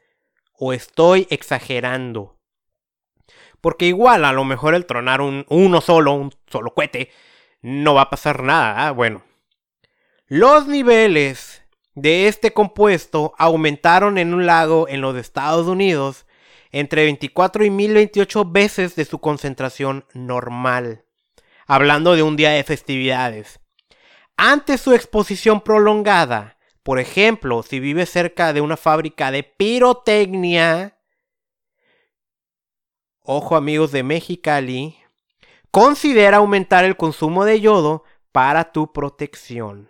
¿O 0.52 0.72
estoy 0.72 1.26
exagerando? 1.30 2.38
Porque 3.60 3.86
igual 3.86 4.24
a 4.24 4.32
lo 4.32 4.44
mejor 4.44 4.74
el 4.74 4.86
tronar 4.86 5.20
un, 5.20 5.46
uno 5.48 5.80
solo, 5.80 6.12
un 6.12 6.30
solo 6.46 6.74
cohete, 6.74 7.10
no 7.62 7.94
va 7.94 8.02
a 8.02 8.10
pasar 8.10 8.42
nada. 8.42 8.86
¿ah? 8.86 8.90
Bueno, 8.92 9.24
los 10.28 10.66
niveles 10.66 11.62
de 11.94 12.26
este 12.26 12.52
compuesto 12.52 13.34
aumentaron 13.38 14.18
en 14.18 14.34
un 14.34 14.44
lago 14.44 14.88
en 14.88 15.00
los 15.00 15.16
Estados 15.16 15.68
Unidos 15.68 16.26
entre 16.72 17.04
24 17.04 17.64
y 17.64 17.70
1028 17.70 18.44
veces 18.46 18.96
de 18.96 19.04
su 19.04 19.20
concentración 19.20 20.04
normal, 20.14 21.04
hablando 21.68 22.16
de 22.16 22.24
un 22.24 22.36
día 22.36 22.50
de 22.50 22.64
festividades. 22.64 23.60
Ante 24.36 24.78
su 24.78 24.94
exposición 24.94 25.60
prolongada, 25.60 26.58
por 26.82 26.98
ejemplo, 26.98 27.62
si 27.62 27.78
vive 27.78 28.04
cerca 28.04 28.52
de 28.52 28.60
una 28.60 28.76
fábrica 28.76 29.30
de 29.30 29.44
pirotecnia, 29.44 30.98
ojo 33.20 33.54
amigos 33.54 33.92
de 33.92 34.02
Mexicali, 34.02 34.98
considera 35.70 36.38
aumentar 36.38 36.84
el 36.84 36.96
consumo 36.96 37.44
de 37.44 37.60
yodo 37.60 38.02
para 38.32 38.72
tu 38.72 38.92
protección. 38.92 39.88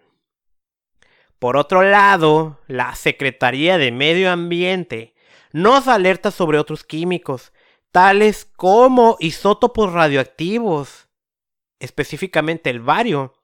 Por 1.38 1.56
otro 1.56 1.82
lado, 1.82 2.60
la 2.66 2.94
Secretaría 2.94 3.78
de 3.78 3.92
Medio 3.92 4.30
Ambiente 4.30 5.14
nos 5.52 5.88
alerta 5.88 6.30
sobre 6.30 6.58
otros 6.58 6.84
químicos, 6.84 7.52
tales 7.90 8.44
como 8.56 9.16
isótopos 9.20 9.92
radioactivos, 9.92 11.08
específicamente 11.78 12.70
el 12.70 12.80
bario, 12.80 13.34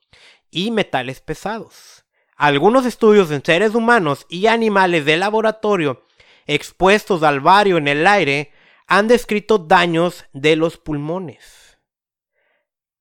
y 0.50 0.70
metales 0.70 1.20
pesados. 1.20 2.04
Algunos 2.36 2.86
estudios 2.86 3.30
en 3.30 3.44
seres 3.44 3.74
humanos 3.74 4.26
y 4.28 4.46
animales 4.46 5.04
de 5.04 5.16
laboratorio 5.16 6.04
expuestos 6.46 7.22
al 7.22 7.40
bario 7.40 7.78
en 7.78 7.88
el 7.88 8.06
aire 8.06 8.52
han 8.86 9.08
descrito 9.08 9.58
daños 9.58 10.24
de 10.32 10.56
los 10.56 10.76
pulmones. 10.76 11.78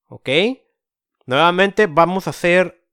¿Ok? 0.08 0.30
Nuevamente 1.26 1.88
vamos 1.88 2.28
a 2.28 2.32
hacer 2.32 2.86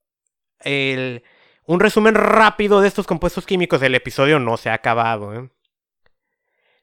un 1.68 1.80
resumen 1.80 2.14
rápido 2.14 2.80
de 2.80 2.88
estos 2.88 3.06
compuestos 3.06 3.44
químicos. 3.44 3.82
El 3.82 3.94
episodio 3.94 4.38
no 4.38 4.56
se 4.56 4.70
ha 4.70 4.74
acabado. 4.74 5.34
¿eh? 5.34 5.50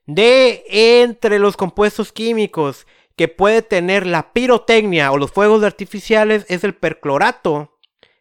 De 0.06 0.62
entre 1.02 1.40
los 1.40 1.56
compuestos 1.56 2.12
químicos 2.12 2.86
que 3.16 3.26
puede 3.26 3.62
tener 3.62 4.06
la 4.06 4.32
pirotecnia 4.32 5.10
o 5.10 5.18
los 5.18 5.32
fuegos 5.32 5.64
artificiales 5.64 6.46
es 6.48 6.62
el 6.62 6.76
perclorato, 6.76 7.76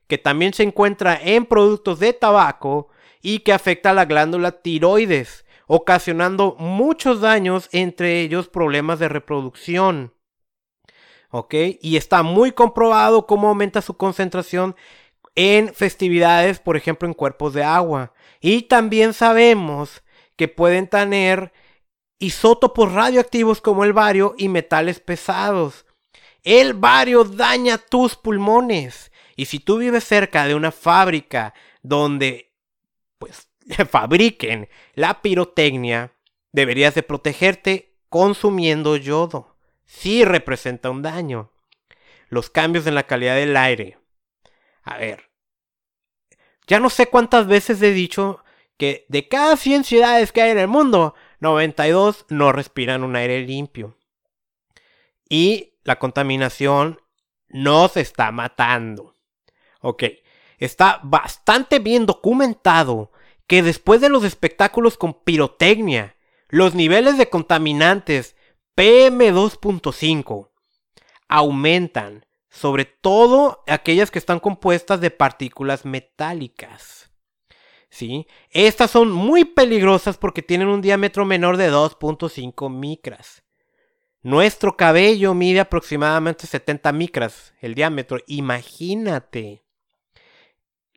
que 0.08 0.18
también 0.18 0.56
se 0.56 0.64
encuentra 0.64 1.20
en 1.22 1.46
productos 1.46 2.00
de 2.00 2.14
tabaco 2.14 2.90
y 3.22 3.40
que 3.40 3.54
afecta 3.54 3.92
a 3.92 3.94
la 3.94 4.06
glándula 4.06 4.64
tiroides, 4.64 5.46
ocasionando 5.68 6.56
muchos 6.58 7.22
daños, 7.22 7.70
entre 7.74 8.22
ellos 8.22 8.50
problemas 8.50 8.98
de 8.98 9.10
reproducción. 9.10 10.16
¿Ok? 11.30 11.54
Y 11.82 11.98
está 11.98 12.24
muy 12.24 12.54
comprobado 12.54 13.28
cómo 13.28 13.50
aumenta 13.50 13.84
su 13.84 13.98
concentración 13.98 14.76
en 15.36 15.74
festividades, 15.74 16.60
por 16.60 16.77
ejemplo, 16.77 17.08
en 17.08 17.13
cuerpos 17.13 17.54
de 17.54 17.63
agua. 17.63 18.13
Y 18.39 18.63
también 18.63 19.13
sabemos 19.13 20.04
que 20.36 20.48
pueden 20.48 20.88
tener 20.88 21.51
isótopos 22.20 22.92
radioactivos 22.92 23.62
como 23.62 23.84
el 23.84 23.94
bario 23.94 24.36
y 24.38 24.50
metales 24.50 25.00
pesados. 25.00 25.86
El 26.44 26.74
bario 26.74 27.24
daña 27.24 27.77
tus 27.77 28.15
pulmones. 28.15 29.12
Y 29.36 29.46
si 29.46 29.60
tú 29.60 29.77
vives 29.77 30.04
cerca 30.04 30.46
de 30.46 30.56
una 30.56 30.72
fábrica 30.72 31.54
donde 31.82 32.54
pues 33.18 33.50
fabriquen 33.89 34.70
la 34.94 35.22
pirotecnia, 35.22 36.13
deberías 36.51 36.96
de 36.96 37.04
protegerte 37.04 37.96
consumiendo 38.10 38.96
yodo. 38.96 39.58
Sí 39.86 40.24
representa 40.24 40.89
un 40.89 41.01
daño. 41.01 41.51
Los 42.30 42.50
cambios 42.50 42.88
en 42.88 42.96
la 42.96 43.04
calidad 43.04 43.36
del 43.36 43.58
aire. 43.58 43.98
A 44.86 44.98
ver. 44.98 45.30
Ya 46.68 46.80
no 46.80 46.89
sé 46.89 47.08
cuántas 47.08 47.48
veces 47.48 47.82
he 47.82 47.92
dicho 47.92 48.44
que 48.77 49.06
de 49.10 49.27
cada 49.27 49.58
100 49.58 49.84
ciudades 49.84 50.32
que 50.32 50.42
hay 50.42 50.51
en 50.51 50.60
el 50.60 50.68
mundo, 50.68 51.15
92 51.39 52.25
no 52.30 52.51
respiran 52.51 53.04
un 53.04 53.15
aire 53.15 53.42
limpio. 53.42 53.98
Y 55.27 55.74
la 55.84 55.98
contaminación 56.00 57.01
nos 57.48 57.98
está 57.98 58.32
matando. 58.32 59.15
Ok, 59.82 60.04
está 60.58 61.00
bastante 61.04 61.80
bien 61.80 62.06
documentado 62.06 63.12
que 63.48 63.62
después 63.62 64.01
de 64.01 64.10
los 64.10 64.24
espectáculos 64.24 64.98
con 64.98 65.13
pirotecnia, 65.13 66.15
los 66.50 66.74
niveles 66.74 67.18
de 67.18 67.30
contaminantes 67.30 68.36
PM2.5 68.75 70.50
aumentan, 71.27 72.25
sobre 72.56 72.86
todo 72.86 73.64
aquellas 73.68 74.12
que 74.12 74.20
están 74.20 74.40
compuestas 74.40 75.02
de 75.02 75.12
partículas 75.12 75.84
metálicas. 75.84 77.12
¿sí? 77.90 78.28
Estas 78.50 78.92
son 78.92 79.12
muy 79.12 79.44
peligrosas 79.44 80.18
porque 80.18 80.42
tienen 80.42 80.70
un 80.70 80.82
diámetro 80.82 81.26
menor 81.26 81.58
de 81.58 81.70
2.5 81.70 82.70
micras. 82.70 83.44
Nuestro 84.22 84.78
cabello 84.78 85.34
mide 85.34 85.60
aproximadamente 85.60 86.48
70 86.48 86.94
micras 86.94 87.53
el 87.60 87.75
diámetro. 87.75 88.20
Imagínate 88.25 89.66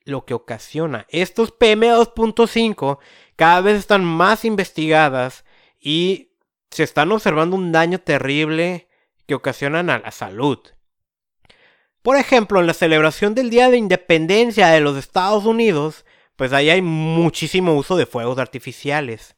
lo 0.05 0.25
que 0.25 0.35
ocasiona. 0.35 1.07
Estos 1.09 1.53
PM2.5 1.59 2.99
cada 3.35 3.63
vez 3.63 3.81
están 3.81 4.05
más 4.05 4.45
investigadas 4.45 5.45
y 5.81 6.31
se 6.71 6.85
están 6.85 7.11
observando 7.11 7.57
un 7.57 7.73
daño 7.73 7.99
terrible 7.99 8.89
que 9.27 9.35
ocasionan 9.35 9.91
a 9.91 9.99
la 9.99 10.13
salud. 10.13 10.61
Por 12.09 12.17
ejemplo, 12.17 12.59
en 12.59 12.67
la 12.67 12.73
celebración 12.73 13.35
del 13.35 13.51
Día 13.51 13.69
de 13.69 13.77
Independencia 13.77 14.69
de 14.69 14.81
los 14.81 14.97
Estados 14.97 15.45
Unidos, 15.45 16.07
pues 16.37 16.55
ahí 16.55 16.71
hay 16.71 16.81
muchísimo 16.81 17.75
uso 17.75 17.99
de 17.99 18.07
fuegos 18.07 18.39
artificiales. 18.39 19.37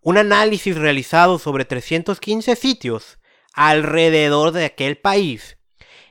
Un 0.00 0.18
análisis 0.18 0.74
realizado 0.74 1.38
sobre 1.38 1.64
315 1.64 2.56
sitios 2.56 3.20
alrededor 3.52 4.50
de 4.50 4.64
aquel 4.64 4.98
país 4.98 5.58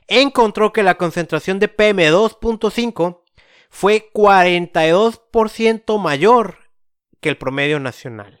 encontró 0.06 0.72
que 0.72 0.82
la 0.82 0.94
concentración 0.94 1.58
de 1.58 1.68
PM2.5 1.68 3.20
fue 3.68 4.08
42% 4.14 6.00
mayor 6.00 6.56
que 7.20 7.28
el 7.28 7.36
promedio 7.36 7.80
nacional. 7.80 8.40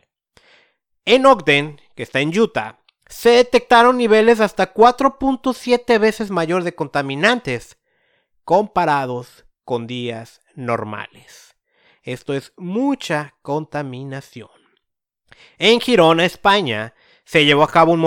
En 1.04 1.26
Ogden, 1.26 1.82
que 1.96 2.02
está 2.02 2.20
en 2.20 2.30
Utah, 2.30 2.81
se 3.12 3.30
detectaron 3.30 3.98
niveles 3.98 4.40
hasta 4.40 4.72
4.7 4.72 6.00
veces 6.00 6.30
mayor 6.30 6.64
de 6.64 6.74
contaminantes 6.74 7.76
comparados 8.42 9.44
con 9.64 9.86
días 9.86 10.40
normales. 10.54 11.54
Esto 12.02 12.32
es 12.32 12.54
mucha 12.56 13.34
contaminación. 13.42 14.48
En 15.58 15.80
Girona, 15.80 16.24
España, 16.24 16.94
se 17.24 17.44
llevó 17.44 17.64
a 17.64 17.70
cabo 17.70 17.92
un 17.92 18.00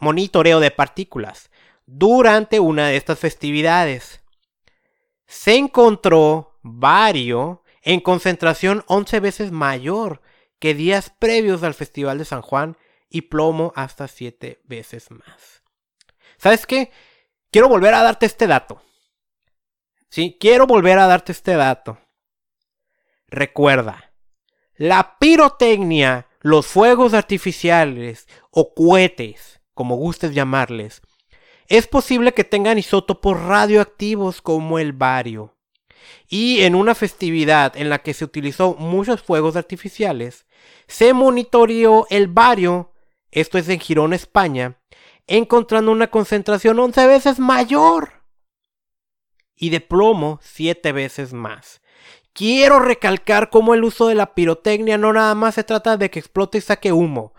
monitoreo 0.00 0.60
de 0.60 0.70
partículas 0.72 1.50
durante 1.86 2.58
una 2.58 2.88
de 2.88 2.96
estas 2.96 3.20
festividades. 3.20 4.22
Se 5.26 5.54
encontró 5.54 6.58
bario 6.62 7.62
en 7.82 8.00
concentración 8.00 8.82
11 8.88 9.20
veces 9.20 9.52
mayor 9.52 10.20
que 10.58 10.74
días 10.74 11.10
previos 11.16 11.62
al 11.62 11.74
Festival 11.74 12.18
de 12.18 12.24
San 12.24 12.42
Juan 12.42 12.76
y 13.10 13.22
plomo 13.22 13.72
hasta 13.76 14.08
7 14.08 14.60
veces 14.64 15.10
más. 15.10 15.62
¿Sabes 16.36 16.66
qué? 16.66 16.90
Quiero 17.50 17.68
volver 17.68 17.94
a 17.94 18.02
darte 18.02 18.26
este 18.26 18.46
dato. 18.46 18.82
Sí, 20.10 20.36
quiero 20.40 20.66
volver 20.66 20.98
a 20.98 21.06
darte 21.06 21.32
este 21.32 21.54
dato. 21.54 21.98
Recuerda, 23.26 24.12
la 24.74 25.18
pirotecnia, 25.18 26.28
los 26.40 26.66
fuegos 26.66 27.12
artificiales 27.14 28.26
o 28.50 28.74
cohetes, 28.74 29.60
como 29.74 29.96
gustes 29.96 30.34
llamarles, 30.34 31.02
es 31.68 31.86
posible 31.86 32.32
que 32.32 32.44
tengan 32.44 32.78
isótopos 32.78 33.38
radioactivos 33.38 34.40
como 34.40 34.78
el 34.78 34.92
bario. 34.92 35.54
Y 36.28 36.60
en 36.62 36.74
una 36.74 36.94
festividad 36.94 37.76
en 37.76 37.90
la 37.90 37.98
que 37.98 38.14
se 38.14 38.24
utilizó 38.24 38.74
muchos 38.74 39.22
fuegos 39.22 39.56
artificiales, 39.56 40.46
se 40.86 41.12
monitoreó 41.12 42.06
el 42.08 42.28
bario, 42.28 42.92
esto 43.30 43.58
es 43.58 43.68
en 43.68 43.80
Girón, 43.80 44.12
España, 44.12 44.78
encontrando 45.26 45.92
una 45.92 46.08
concentración 46.08 46.78
11 46.78 47.06
veces 47.06 47.38
mayor 47.38 48.24
y 49.54 49.70
de 49.70 49.80
plomo 49.80 50.38
7 50.42 50.92
veces 50.92 51.32
más. 51.32 51.82
Quiero 52.32 52.78
recalcar 52.78 53.50
cómo 53.50 53.74
el 53.74 53.82
uso 53.82 54.06
de 54.06 54.14
la 54.14 54.34
pirotecnia 54.34 54.96
no 54.96 55.12
nada 55.12 55.34
más 55.34 55.56
se 55.56 55.64
trata 55.64 55.96
de 55.96 56.10
que 56.10 56.20
explote 56.20 56.58
y 56.58 56.60
saque 56.60 56.92
humo. 56.92 57.34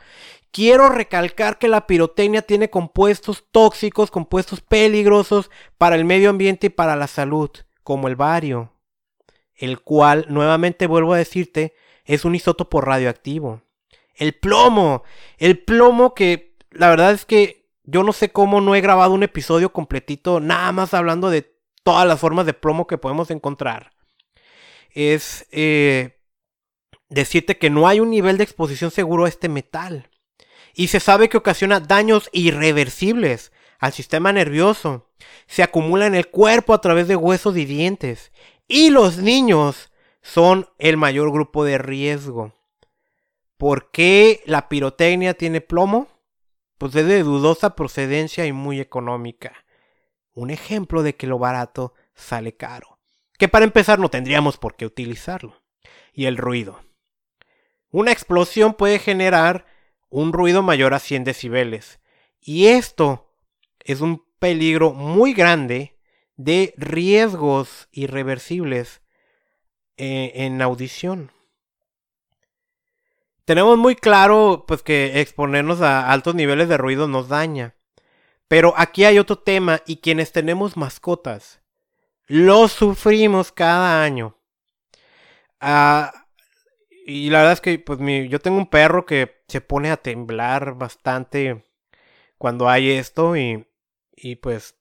Quiero 0.51 0.89
recalcar 0.89 1.57
que 1.57 1.67
la 1.67 1.87
pirotecnia 1.87 2.41
tiene 2.41 2.69
compuestos 2.69 3.45
tóxicos, 3.51 4.11
compuestos 4.11 4.61
peligrosos 4.61 5.49
para 5.77 5.95
el 5.95 6.05
medio 6.05 6.29
ambiente 6.29 6.67
y 6.67 6.71
para 6.71 6.95
la 6.95 7.07
salud, 7.07 7.49
como 7.83 8.07
el 8.07 8.15
bario, 8.15 8.73
el 9.55 9.79
cual, 9.79 10.25
nuevamente 10.27 10.87
vuelvo 10.87 11.13
a 11.13 11.17
decirte, 11.17 11.75
es 12.03 12.25
un 12.25 12.35
isótopo 12.35 12.81
radioactivo. 12.81 13.61
El 14.19 14.33
plomo, 14.33 15.03
el 15.39 15.57
plomo 15.57 16.13
que 16.13 16.55
la 16.69 16.89
verdad 16.89 17.11
es 17.11 17.25
que 17.25 17.67
yo 17.83 18.03
no 18.03 18.13
sé 18.13 18.31
cómo 18.31 18.61
no 18.61 18.75
he 18.75 18.81
grabado 18.81 19.13
un 19.13 19.23
episodio 19.23 19.73
completito 19.73 20.39
nada 20.39 20.71
más 20.71 20.93
hablando 20.93 21.31
de 21.31 21.51
todas 21.83 22.07
las 22.07 22.19
formas 22.19 22.45
de 22.45 22.53
plomo 22.53 22.85
que 22.85 22.99
podemos 22.99 23.31
encontrar 23.31 23.91
es 24.91 25.47
eh, 25.51 26.17
decirte 27.09 27.57
que 27.57 27.69
no 27.69 27.87
hay 27.87 27.99
un 27.99 28.09
nivel 28.09 28.37
de 28.37 28.43
exposición 28.43 28.91
seguro 28.91 29.25
a 29.25 29.29
este 29.29 29.49
metal. 29.49 30.09
Y 30.73 30.87
se 30.87 30.99
sabe 30.99 31.29
que 31.29 31.37
ocasiona 31.37 31.79
daños 31.79 32.29
irreversibles 32.31 33.51
al 33.79 33.93
sistema 33.93 34.31
nervioso. 34.31 35.09
Se 35.47 35.63
acumula 35.63 36.05
en 36.05 36.15
el 36.15 36.27
cuerpo 36.27 36.73
a 36.73 36.81
través 36.81 37.07
de 37.07 37.15
huesos 37.15 37.57
y 37.57 37.65
dientes. 37.65 38.31
Y 38.67 38.89
los 38.89 39.17
niños 39.17 39.91
son 40.21 40.69
el 40.77 40.97
mayor 40.97 41.31
grupo 41.31 41.63
de 41.63 41.77
riesgo. 41.77 42.53
¿Por 43.59 43.91
qué 43.91 44.41
la 44.47 44.69
pirotecnia 44.69 45.35
tiene 45.35 45.61
plomo? 45.61 46.07
Pues 46.79 46.95
es 46.95 47.05
de 47.05 47.21
dudosa 47.21 47.75
procedencia 47.75 48.47
y 48.47 48.53
muy 48.53 48.79
económica. 48.79 49.53
Un 50.33 50.49
ejemplo 50.49 51.03
de 51.03 51.15
que 51.15 51.27
lo 51.27 51.37
barato 51.37 51.93
sale 52.15 52.55
caro 52.55 52.99
que 53.39 53.47
para 53.47 53.65
empezar 53.65 53.97
no 53.99 54.09
tendríamos 54.09 54.57
por 54.57 54.75
qué 54.75 54.85
utilizarlo. 54.85 55.63
Y 56.13 56.25
el 56.25 56.37
ruido. 56.37 56.81
Una 57.89 58.11
explosión 58.11 58.73
puede 58.73 58.99
generar 58.99 59.65
un 60.09 60.33
ruido 60.33 60.61
mayor 60.61 60.93
a 60.93 60.99
100 60.99 61.23
decibeles. 61.23 62.01
Y 62.41 62.67
esto 62.67 63.33
es 63.79 64.01
un 64.01 64.25
peligro 64.39 64.91
muy 64.91 65.33
grande 65.33 65.97
de 66.35 66.73
riesgos 66.77 67.87
irreversibles 67.91 69.01
eh, 69.95 70.33
en 70.35 70.61
audición. 70.61 71.31
Tenemos 73.49 73.79
muy 73.79 73.95
claro 73.95 74.65
pues 74.67 74.83
que 74.83 75.21
exponernos 75.21 75.81
a 75.81 76.11
altos 76.11 76.35
niveles 76.35 76.69
de 76.69 76.77
ruido 76.77 77.07
nos 77.07 77.29
daña. 77.29 77.73
Pero 78.47 78.75
aquí 78.77 79.05
hay 79.05 79.17
otro 79.17 79.39
tema 79.39 79.81
y 79.87 79.97
quienes 79.97 80.31
tenemos 80.31 80.77
mascotas 80.77 81.59
lo 82.27 82.67
sufrimos 82.67 83.51
cada 83.51 84.03
año. 84.03 84.37
Ah, 85.59 86.27
y 87.07 87.31
la 87.31 87.39
verdad 87.39 87.53
es 87.53 87.61
que 87.61 87.79
pues 87.79 87.97
yo 88.29 88.39
tengo 88.39 88.59
un 88.59 88.69
perro 88.69 89.07
que 89.07 89.41
se 89.47 89.61
pone 89.61 89.89
a 89.89 89.97
temblar 89.97 90.75
bastante 90.75 91.65
cuando 92.37 92.69
hay 92.69 92.91
esto 92.91 93.35
y, 93.35 93.67
y 94.15 94.35
pues 94.35 94.75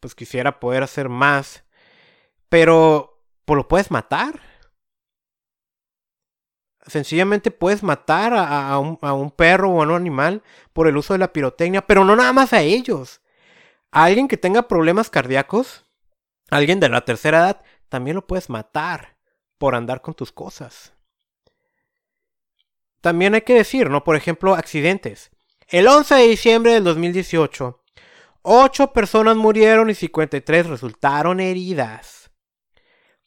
pues 0.00 0.14
quisiera 0.14 0.60
poder 0.60 0.82
hacer 0.82 1.08
más. 1.08 1.64
Pero 2.50 3.24
pues 3.46 3.56
lo 3.56 3.68
puedes 3.68 3.90
matar. 3.90 4.51
Sencillamente 6.86 7.50
puedes 7.50 7.82
matar 7.82 8.32
a, 8.34 8.76
un, 8.78 9.30
perro 9.30 9.70
o 9.70 9.82
a 9.82 9.86
un 9.86 9.92
animal 9.92 10.42
por 10.72 10.88
el 10.88 10.96
uso 10.96 11.14
de 11.14 11.18
la 11.18 11.32
pirotecnia, 11.32 11.86
pero 11.86 12.04
no 12.04 12.16
nada 12.16 12.32
más 12.32 12.52
a 12.52 12.62
ellos. 12.62 13.20
A 13.92 14.04
alguien 14.04 14.26
que 14.26 14.36
tenga 14.36 14.66
problemas 14.66 15.08
cardíacos, 15.08 15.84
alguien 16.50 16.80
de 16.80 16.88
la 16.88 17.04
tercera 17.04 17.38
edad, 17.38 17.62
también 17.88 18.16
lo 18.16 18.26
puedes 18.26 18.50
matar 18.50 19.16
por 19.58 19.76
andar 19.76 20.00
con 20.00 20.14
tus 20.14 20.32
cosas. 20.32 20.92
También 23.00 23.34
hay 23.34 23.42
que 23.42 23.54
decir, 23.54 23.90
¿no? 23.90 24.02
Por 24.02 24.16
ejemplo, 24.16 24.54
accidentes. 24.54 25.30
El 25.68 25.86
11 25.86 26.14
de 26.14 26.28
diciembre 26.28 26.72
del 26.72 26.84
2018, 26.84 27.80
8 28.42 28.92
personas 28.92 29.36
murieron 29.36 29.88
y 29.88 29.94
53 29.94 30.66
resultaron 30.66 31.38
heridas 31.38 32.30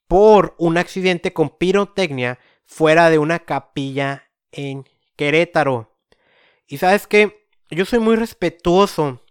por 0.08 0.56
un 0.58 0.78
accidente 0.78 1.34
con 1.34 1.58
pirotecnia 1.58 2.38
fuera 2.66 3.10
de 3.10 3.18
una 3.20 3.40
capilla 3.40 4.30
en 4.52 4.88
Querétaro. 5.16 5.98
Y 6.68 6.78
sabes 6.78 7.08
que 7.08 7.48
yo 7.70 7.86
soy 7.86 8.00
muy 8.00 8.16
respetuoso 8.16 9.24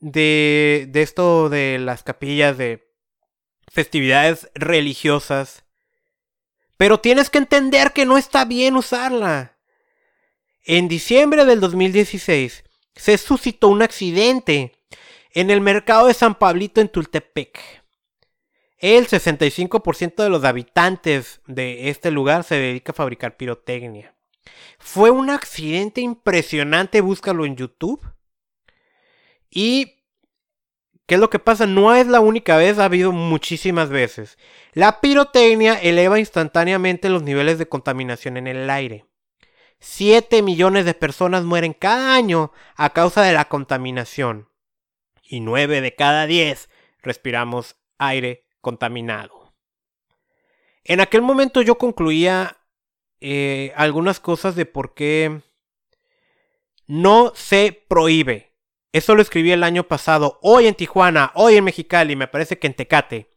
de, 0.00 0.86
de 0.90 1.02
esto 1.02 1.48
de 1.48 1.78
las 1.78 2.02
capillas, 2.02 2.58
de 2.58 2.86
festividades 3.68 4.50
religiosas. 4.54 5.64
Pero 6.76 7.00
tienes 7.00 7.30
que 7.30 7.38
entender 7.38 7.92
que 7.92 8.04
no 8.06 8.18
está 8.18 8.44
bien 8.44 8.76
usarla. 8.76 9.56
En 10.64 10.88
diciembre 10.88 11.44
del 11.44 11.60
2016 11.60 12.64
se 12.94 13.18
suscitó 13.18 13.68
un 13.68 13.82
accidente 13.82 14.72
en 15.32 15.50
el 15.50 15.60
mercado 15.60 16.06
de 16.06 16.14
San 16.14 16.36
Pablito 16.36 16.80
en 16.80 16.88
Tultepec. 16.88 17.83
El 18.86 19.06
65% 19.06 20.22
de 20.22 20.28
los 20.28 20.44
habitantes 20.44 21.40
de 21.46 21.88
este 21.88 22.10
lugar 22.10 22.44
se 22.44 22.56
dedica 22.56 22.92
a 22.92 22.94
fabricar 22.94 23.38
pirotecnia. 23.38 24.14
Fue 24.78 25.10
un 25.10 25.30
accidente 25.30 26.02
impresionante, 26.02 27.00
búscalo 27.00 27.46
en 27.46 27.56
YouTube. 27.56 28.06
Y 29.48 30.02
¿Qué 31.06 31.14
es 31.14 31.20
lo 31.22 31.30
que 31.30 31.38
pasa? 31.38 31.66
No 31.66 31.94
es 31.94 32.08
la 32.08 32.20
única 32.20 32.58
vez, 32.58 32.78
ha 32.78 32.84
habido 32.84 33.10
muchísimas 33.10 33.88
veces. 33.88 34.36
La 34.74 35.00
pirotecnia 35.00 35.80
eleva 35.80 36.18
instantáneamente 36.18 37.08
los 37.08 37.22
niveles 37.22 37.58
de 37.58 37.66
contaminación 37.66 38.36
en 38.36 38.48
el 38.48 38.68
aire. 38.68 39.06
7 39.80 40.42
millones 40.42 40.84
de 40.84 40.92
personas 40.92 41.44
mueren 41.44 41.72
cada 41.72 42.14
año 42.14 42.52
a 42.76 42.90
causa 42.90 43.22
de 43.22 43.32
la 43.32 43.46
contaminación. 43.46 44.50
Y 45.22 45.40
9 45.40 45.80
de 45.80 45.94
cada 45.94 46.26
10 46.26 46.68
respiramos 47.02 47.76
aire 47.96 48.43
contaminado. 48.64 49.54
En 50.82 51.00
aquel 51.00 51.22
momento 51.22 51.62
yo 51.62 51.78
concluía 51.78 52.58
eh, 53.20 53.72
algunas 53.76 54.18
cosas 54.18 54.56
de 54.56 54.66
por 54.66 54.94
qué 54.94 55.40
no 56.88 57.32
se 57.36 57.84
prohíbe. 57.88 58.56
Eso 58.92 59.14
lo 59.14 59.22
escribí 59.22 59.52
el 59.52 59.62
año 59.62 59.84
pasado, 59.84 60.38
hoy 60.42 60.66
en 60.66 60.74
Tijuana, 60.74 61.30
hoy 61.34 61.56
en 61.56 61.64
Mexicali, 61.64 62.16
me 62.16 62.28
parece 62.28 62.58
que 62.58 62.66
en 62.66 62.74
Tecate. 62.74 63.30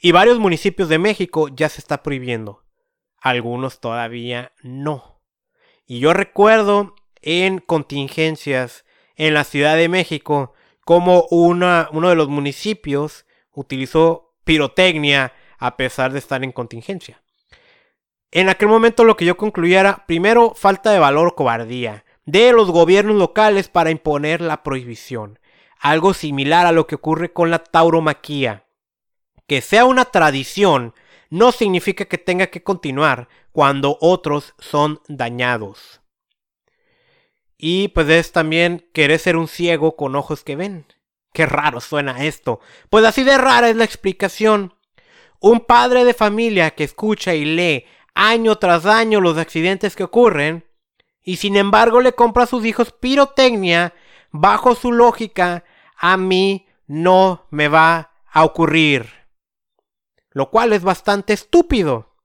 Y 0.00 0.12
varios 0.12 0.38
municipios 0.38 0.88
de 0.88 0.98
México 0.98 1.48
ya 1.48 1.68
se 1.68 1.80
está 1.80 2.02
prohibiendo. 2.02 2.64
Algunos 3.20 3.80
todavía 3.80 4.52
no. 4.62 5.20
Y 5.86 6.00
yo 6.00 6.12
recuerdo 6.12 6.94
en 7.20 7.58
contingencias 7.58 8.84
en 9.16 9.34
la 9.34 9.44
Ciudad 9.44 9.76
de 9.76 9.88
México 9.88 10.52
como 10.84 11.26
una, 11.30 11.88
uno 11.92 12.08
de 12.08 12.16
los 12.16 12.28
municipios 12.28 13.26
utilizó 13.52 14.31
pirotecnia 14.44 15.32
a 15.58 15.76
pesar 15.76 16.12
de 16.12 16.18
estar 16.18 16.42
en 16.44 16.52
contingencia. 16.52 17.22
En 18.30 18.48
aquel 18.48 18.68
momento 18.68 19.04
lo 19.04 19.16
que 19.16 19.24
yo 19.24 19.36
concluía 19.36 19.80
era, 19.80 20.04
primero, 20.06 20.54
falta 20.54 20.90
de 20.90 20.98
valor 20.98 21.28
o 21.28 21.34
cobardía 21.34 22.04
de 22.24 22.52
los 22.52 22.70
gobiernos 22.70 23.16
locales 23.16 23.68
para 23.68 23.90
imponer 23.90 24.40
la 24.40 24.62
prohibición. 24.62 25.38
Algo 25.78 26.14
similar 26.14 26.66
a 26.66 26.72
lo 26.72 26.86
que 26.86 26.94
ocurre 26.94 27.32
con 27.32 27.50
la 27.50 27.58
tauromaquía. 27.58 28.64
Que 29.46 29.60
sea 29.60 29.84
una 29.84 30.04
tradición 30.04 30.94
no 31.30 31.50
significa 31.50 32.04
que 32.04 32.18
tenga 32.18 32.46
que 32.48 32.62
continuar 32.62 33.28
cuando 33.52 33.98
otros 34.00 34.54
son 34.58 35.00
dañados. 35.08 36.00
Y 37.58 37.88
pues 37.88 38.08
es 38.08 38.32
también 38.32 38.88
querer 38.92 39.18
ser 39.18 39.36
un 39.36 39.48
ciego 39.48 39.96
con 39.96 40.16
ojos 40.16 40.44
que 40.44 40.56
ven. 40.56 40.86
Qué 41.32 41.46
raro 41.46 41.80
suena 41.80 42.24
esto. 42.24 42.60
Pues 42.90 43.04
así 43.04 43.24
de 43.24 43.38
rara 43.38 43.68
es 43.70 43.76
la 43.76 43.84
explicación. 43.84 44.74
Un 45.40 45.60
padre 45.60 46.04
de 46.04 46.14
familia 46.14 46.72
que 46.72 46.84
escucha 46.84 47.34
y 47.34 47.44
lee 47.44 47.86
año 48.14 48.56
tras 48.56 48.86
año 48.86 49.20
los 49.20 49.38
accidentes 49.38 49.96
que 49.96 50.04
ocurren, 50.04 50.66
y 51.22 51.36
sin 51.36 51.56
embargo 51.56 52.00
le 52.00 52.12
compra 52.12 52.44
a 52.44 52.46
sus 52.46 52.64
hijos 52.64 52.92
pirotecnia, 52.92 53.94
bajo 54.30 54.74
su 54.74 54.92
lógica, 54.92 55.64
a 55.96 56.16
mí 56.16 56.66
no 56.86 57.46
me 57.50 57.68
va 57.68 58.12
a 58.30 58.44
ocurrir. 58.44 59.08
Lo 60.30 60.50
cual 60.50 60.72
es 60.72 60.82
bastante 60.82 61.32
estúpido. 61.32 62.16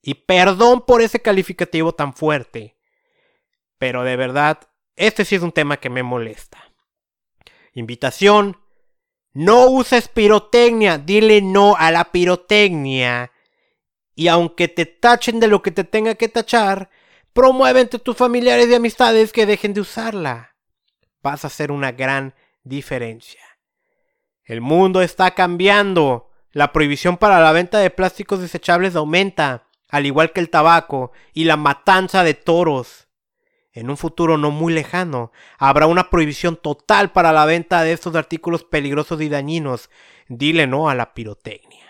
Y 0.00 0.14
perdón 0.14 0.84
por 0.86 1.02
ese 1.02 1.20
calificativo 1.20 1.92
tan 1.92 2.14
fuerte. 2.14 2.78
Pero 3.78 4.04
de 4.04 4.16
verdad, 4.16 4.60
este 4.96 5.24
sí 5.24 5.34
es 5.34 5.42
un 5.42 5.52
tema 5.52 5.76
que 5.76 5.90
me 5.90 6.02
molesta. 6.02 6.67
Invitación. 7.74 8.58
No 9.32 9.66
uses 9.66 10.08
pirotecnia. 10.08 10.98
Dile 10.98 11.42
no 11.42 11.76
a 11.76 11.90
la 11.90 12.10
pirotecnia. 12.12 13.32
Y 14.14 14.28
aunque 14.28 14.68
te 14.68 14.86
tachen 14.86 15.40
de 15.40 15.48
lo 15.48 15.62
que 15.62 15.70
te 15.70 15.84
tenga 15.84 16.14
que 16.14 16.28
tachar, 16.28 16.90
promueve 17.32 17.80
entre 17.80 18.00
tus 18.00 18.16
familiares 18.16 18.68
y 18.68 18.74
amistades 18.74 19.32
que 19.32 19.46
dejen 19.46 19.74
de 19.74 19.80
usarla. 19.80 20.56
Vas 21.22 21.44
a 21.44 21.48
hacer 21.48 21.70
una 21.70 21.92
gran 21.92 22.34
diferencia. 22.64 23.40
El 24.44 24.60
mundo 24.60 25.02
está 25.02 25.32
cambiando. 25.32 26.30
La 26.50 26.72
prohibición 26.72 27.16
para 27.18 27.40
la 27.40 27.52
venta 27.52 27.78
de 27.78 27.90
plásticos 27.90 28.40
desechables 28.40 28.96
aumenta, 28.96 29.68
al 29.88 30.06
igual 30.06 30.32
que 30.32 30.40
el 30.40 30.50
tabaco 30.50 31.12
y 31.32 31.44
la 31.44 31.56
matanza 31.56 32.24
de 32.24 32.34
toros 32.34 33.07
en 33.78 33.90
un 33.90 33.96
futuro 33.96 34.36
no 34.38 34.50
muy 34.50 34.72
lejano, 34.72 35.30
habrá 35.56 35.86
una 35.86 36.10
prohibición 36.10 36.56
total 36.56 37.12
para 37.12 37.32
la 37.32 37.46
venta 37.46 37.82
de 37.82 37.92
estos 37.92 38.16
artículos 38.16 38.64
peligrosos 38.64 39.20
y 39.20 39.28
dañinos. 39.28 39.88
Dile 40.28 40.66
no 40.66 40.88
a 40.88 40.94
la 40.94 41.14
pirotecnia. 41.14 41.86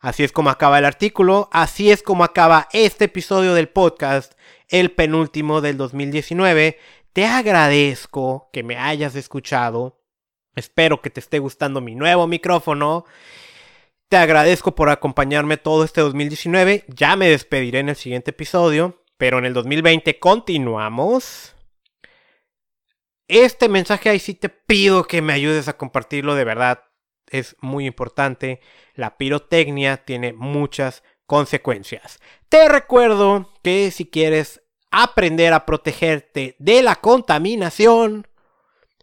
Así 0.00 0.24
es 0.24 0.32
como 0.32 0.50
acaba 0.50 0.78
el 0.78 0.84
artículo, 0.84 1.48
así 1.52 1.90
es 1.90 2.02
como 2.02 2.24
acaba 2.24 2.68
este 2.72 3.06
episodio 3.06 3.54
del 3.54 3.68
podcast, 3.68 4.34
el 4.68 4.90
penúltimo 4.90 5.60
del 5.60 5.76
2019. 5.76 6.78
Te 7.12 7.26
agradezco 7.26 8.50
que 8.52 8.62
me 8.62 8.76
hayas 8.76 9.14
escuchado. 9.14 10.00
Espero 10.54 11.02
que 11.02 11.10
te 11.10 11.20
esté 11.20 11.38
gustando 11.38 11.80
mi 11.80 11.94
nuevo 11.94 12.26
micrófono. 12.26 13.04
Te 14.08 14.16
agradezco 14.16 14.74
por 14.74 14.88
acompañarme 14.88 15.56
todo 15.56 15.84
este 15.84 16.00
2019. 16.00 16.84
Ya 16.88 17.14
me 17.14 17.28
despediré 17.28 17.80
en 17.80 17.90
el 17.90 17.96
siguiente 17.96 18.30
episodio. 18.30 19.04
Pero 19.18 19.38
en 19.38 19.44
el 19.44 19.52
2020 19.52 20.18
continuamos. 20.20 21.54
Este 23.26 23.68
mensaje 23.68 24.08
ahí 24.08 24.20
sí 24.20 24.32
te 24.32 24.48
pido 24.48 25.04
que 25.04 25.20
me 25.20 25.34
ayudes 25.34 25.68
a 25.68 25.76
compartirlo 25.76 26.34
de 26.34 26.44
verdad. 26.44 26.84
Es 27.28 27.56
muy 27.60 27.84
importante. 27.84 28.60
La 28.94 29.18
pirotecnia 29.18 29.98
tiene 29.98 30.32
muchas 30.32 31.02
consecuencias. 31.26 32.20
Te 32.48 32.68
recuerdo 32.68 33.52
que 33.62 33.90
si 33.90 34.06
quieres 34.06 34.62
aprender 34.90 35.52
a 35.52 35.66
protegerte 35.66 36.56
de 36.58 36.82
la 36.82 36.96
contaminación, 36.96 38.26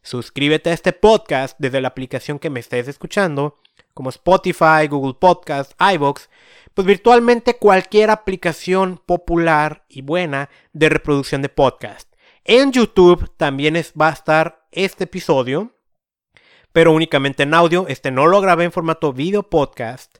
suscríbete 0.02 0.70
a 0.70 0.74
este 0.74 0.94
podcast 0.94 1.56
desde 1.60 1.82
la 1.82 1.90
aplicación 1.90 2.40
que 2.40 2.50
me 2.50 2.62
estés 2.62 2.88
escuchando, 2.88 3.60
como 3.94 4.10
Spotify, 4.10 4.88
Google 4.90 5.16
Podcast, 5.20 5.74
iBox 5.80 6.30
pues 6.76 6.86
virtualmente 6.86 7.56
cualquier 7.56 8.12
aplicación 8.12 9.02
popular 9.04 9.86
y 9.90 10.02
buena 10.02 10.50
de 10.74 10.90
reproducción 10.90 11.42
de 11.42 11.50
podcast. 11.50 12.14
En 12.44 12.72
YouTube 12.72 13.32
también 13.38 13.76
es, 13.76 13.94
va 14.00 14.10
a 14.10 14.14
estar 14.14 14.68
este 14.72 15.06
episodio, 15.06 15.72
pero 16.74 16.92
únicamente 16.92 17.44
en 17.44 17.54
audio. 17.54 17.88
Este 17.88 18.12
no 18.12 18.28
lo 18.28 18.42
grabé 18.42 18.66
en 18.66 18.74
formato 18.74 19.14
video 19.14 19.50
podcast. 19.50 20.18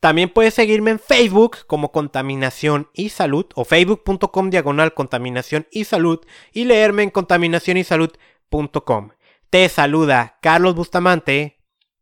También 0.00 0.30
puedes 0.30 0.54
seguirme 0.54 0.92
en 0.92 0.98
Facebook 0.98 1.58
como 1.66 1.92
Contaminación 1.92 2.88
y 2.94 3.10
Salud 3.10 3.44
o 3.54 3.66
facebook.com 3.66 4.48
diagonal 4.48 4.94
Contaminación 4.94 5.66
y 5.70 5.84
Salud 5.84 6.20
y 6.52 6.64
leerme 6.64 7.02
en 7.02 7.10
contaminacionysalud.com. 7.10 9.10
Te 9.50 9.68
saluda 9.68 10.38
Carlos 10.40 10.74
Bustamante. 10.74 11.58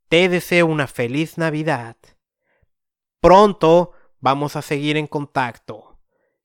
Te 0.08 0.28
deseo 0.28 0.66
una 0.66 0.86
feliz 0.86 1.36
Navidad. 1.36 1.96
Pronto 3.20 3.92
vamos 4.20 4.56
a 4.56 4.62
seguir 4.62 4.96
en 4.96 5.06
contacto. 5.06 5.98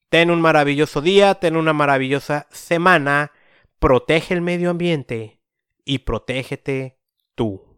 Ten 0.10 0.32
un 0.32 0.42
maravilloso 0.42 1.02
día, 1.02 1.36
ten 1.36 1.56
una 1.56 1.74
maravillosa 1.74 2.48
semana. 2.52 3.32
Protege 3.80 4.34
el 4.34 4.42
medio 4.42 4.70
ambiente 4.70 5.42
y 5.86 6.00
protégete 6.00 7.00
tú. 7.36 7.73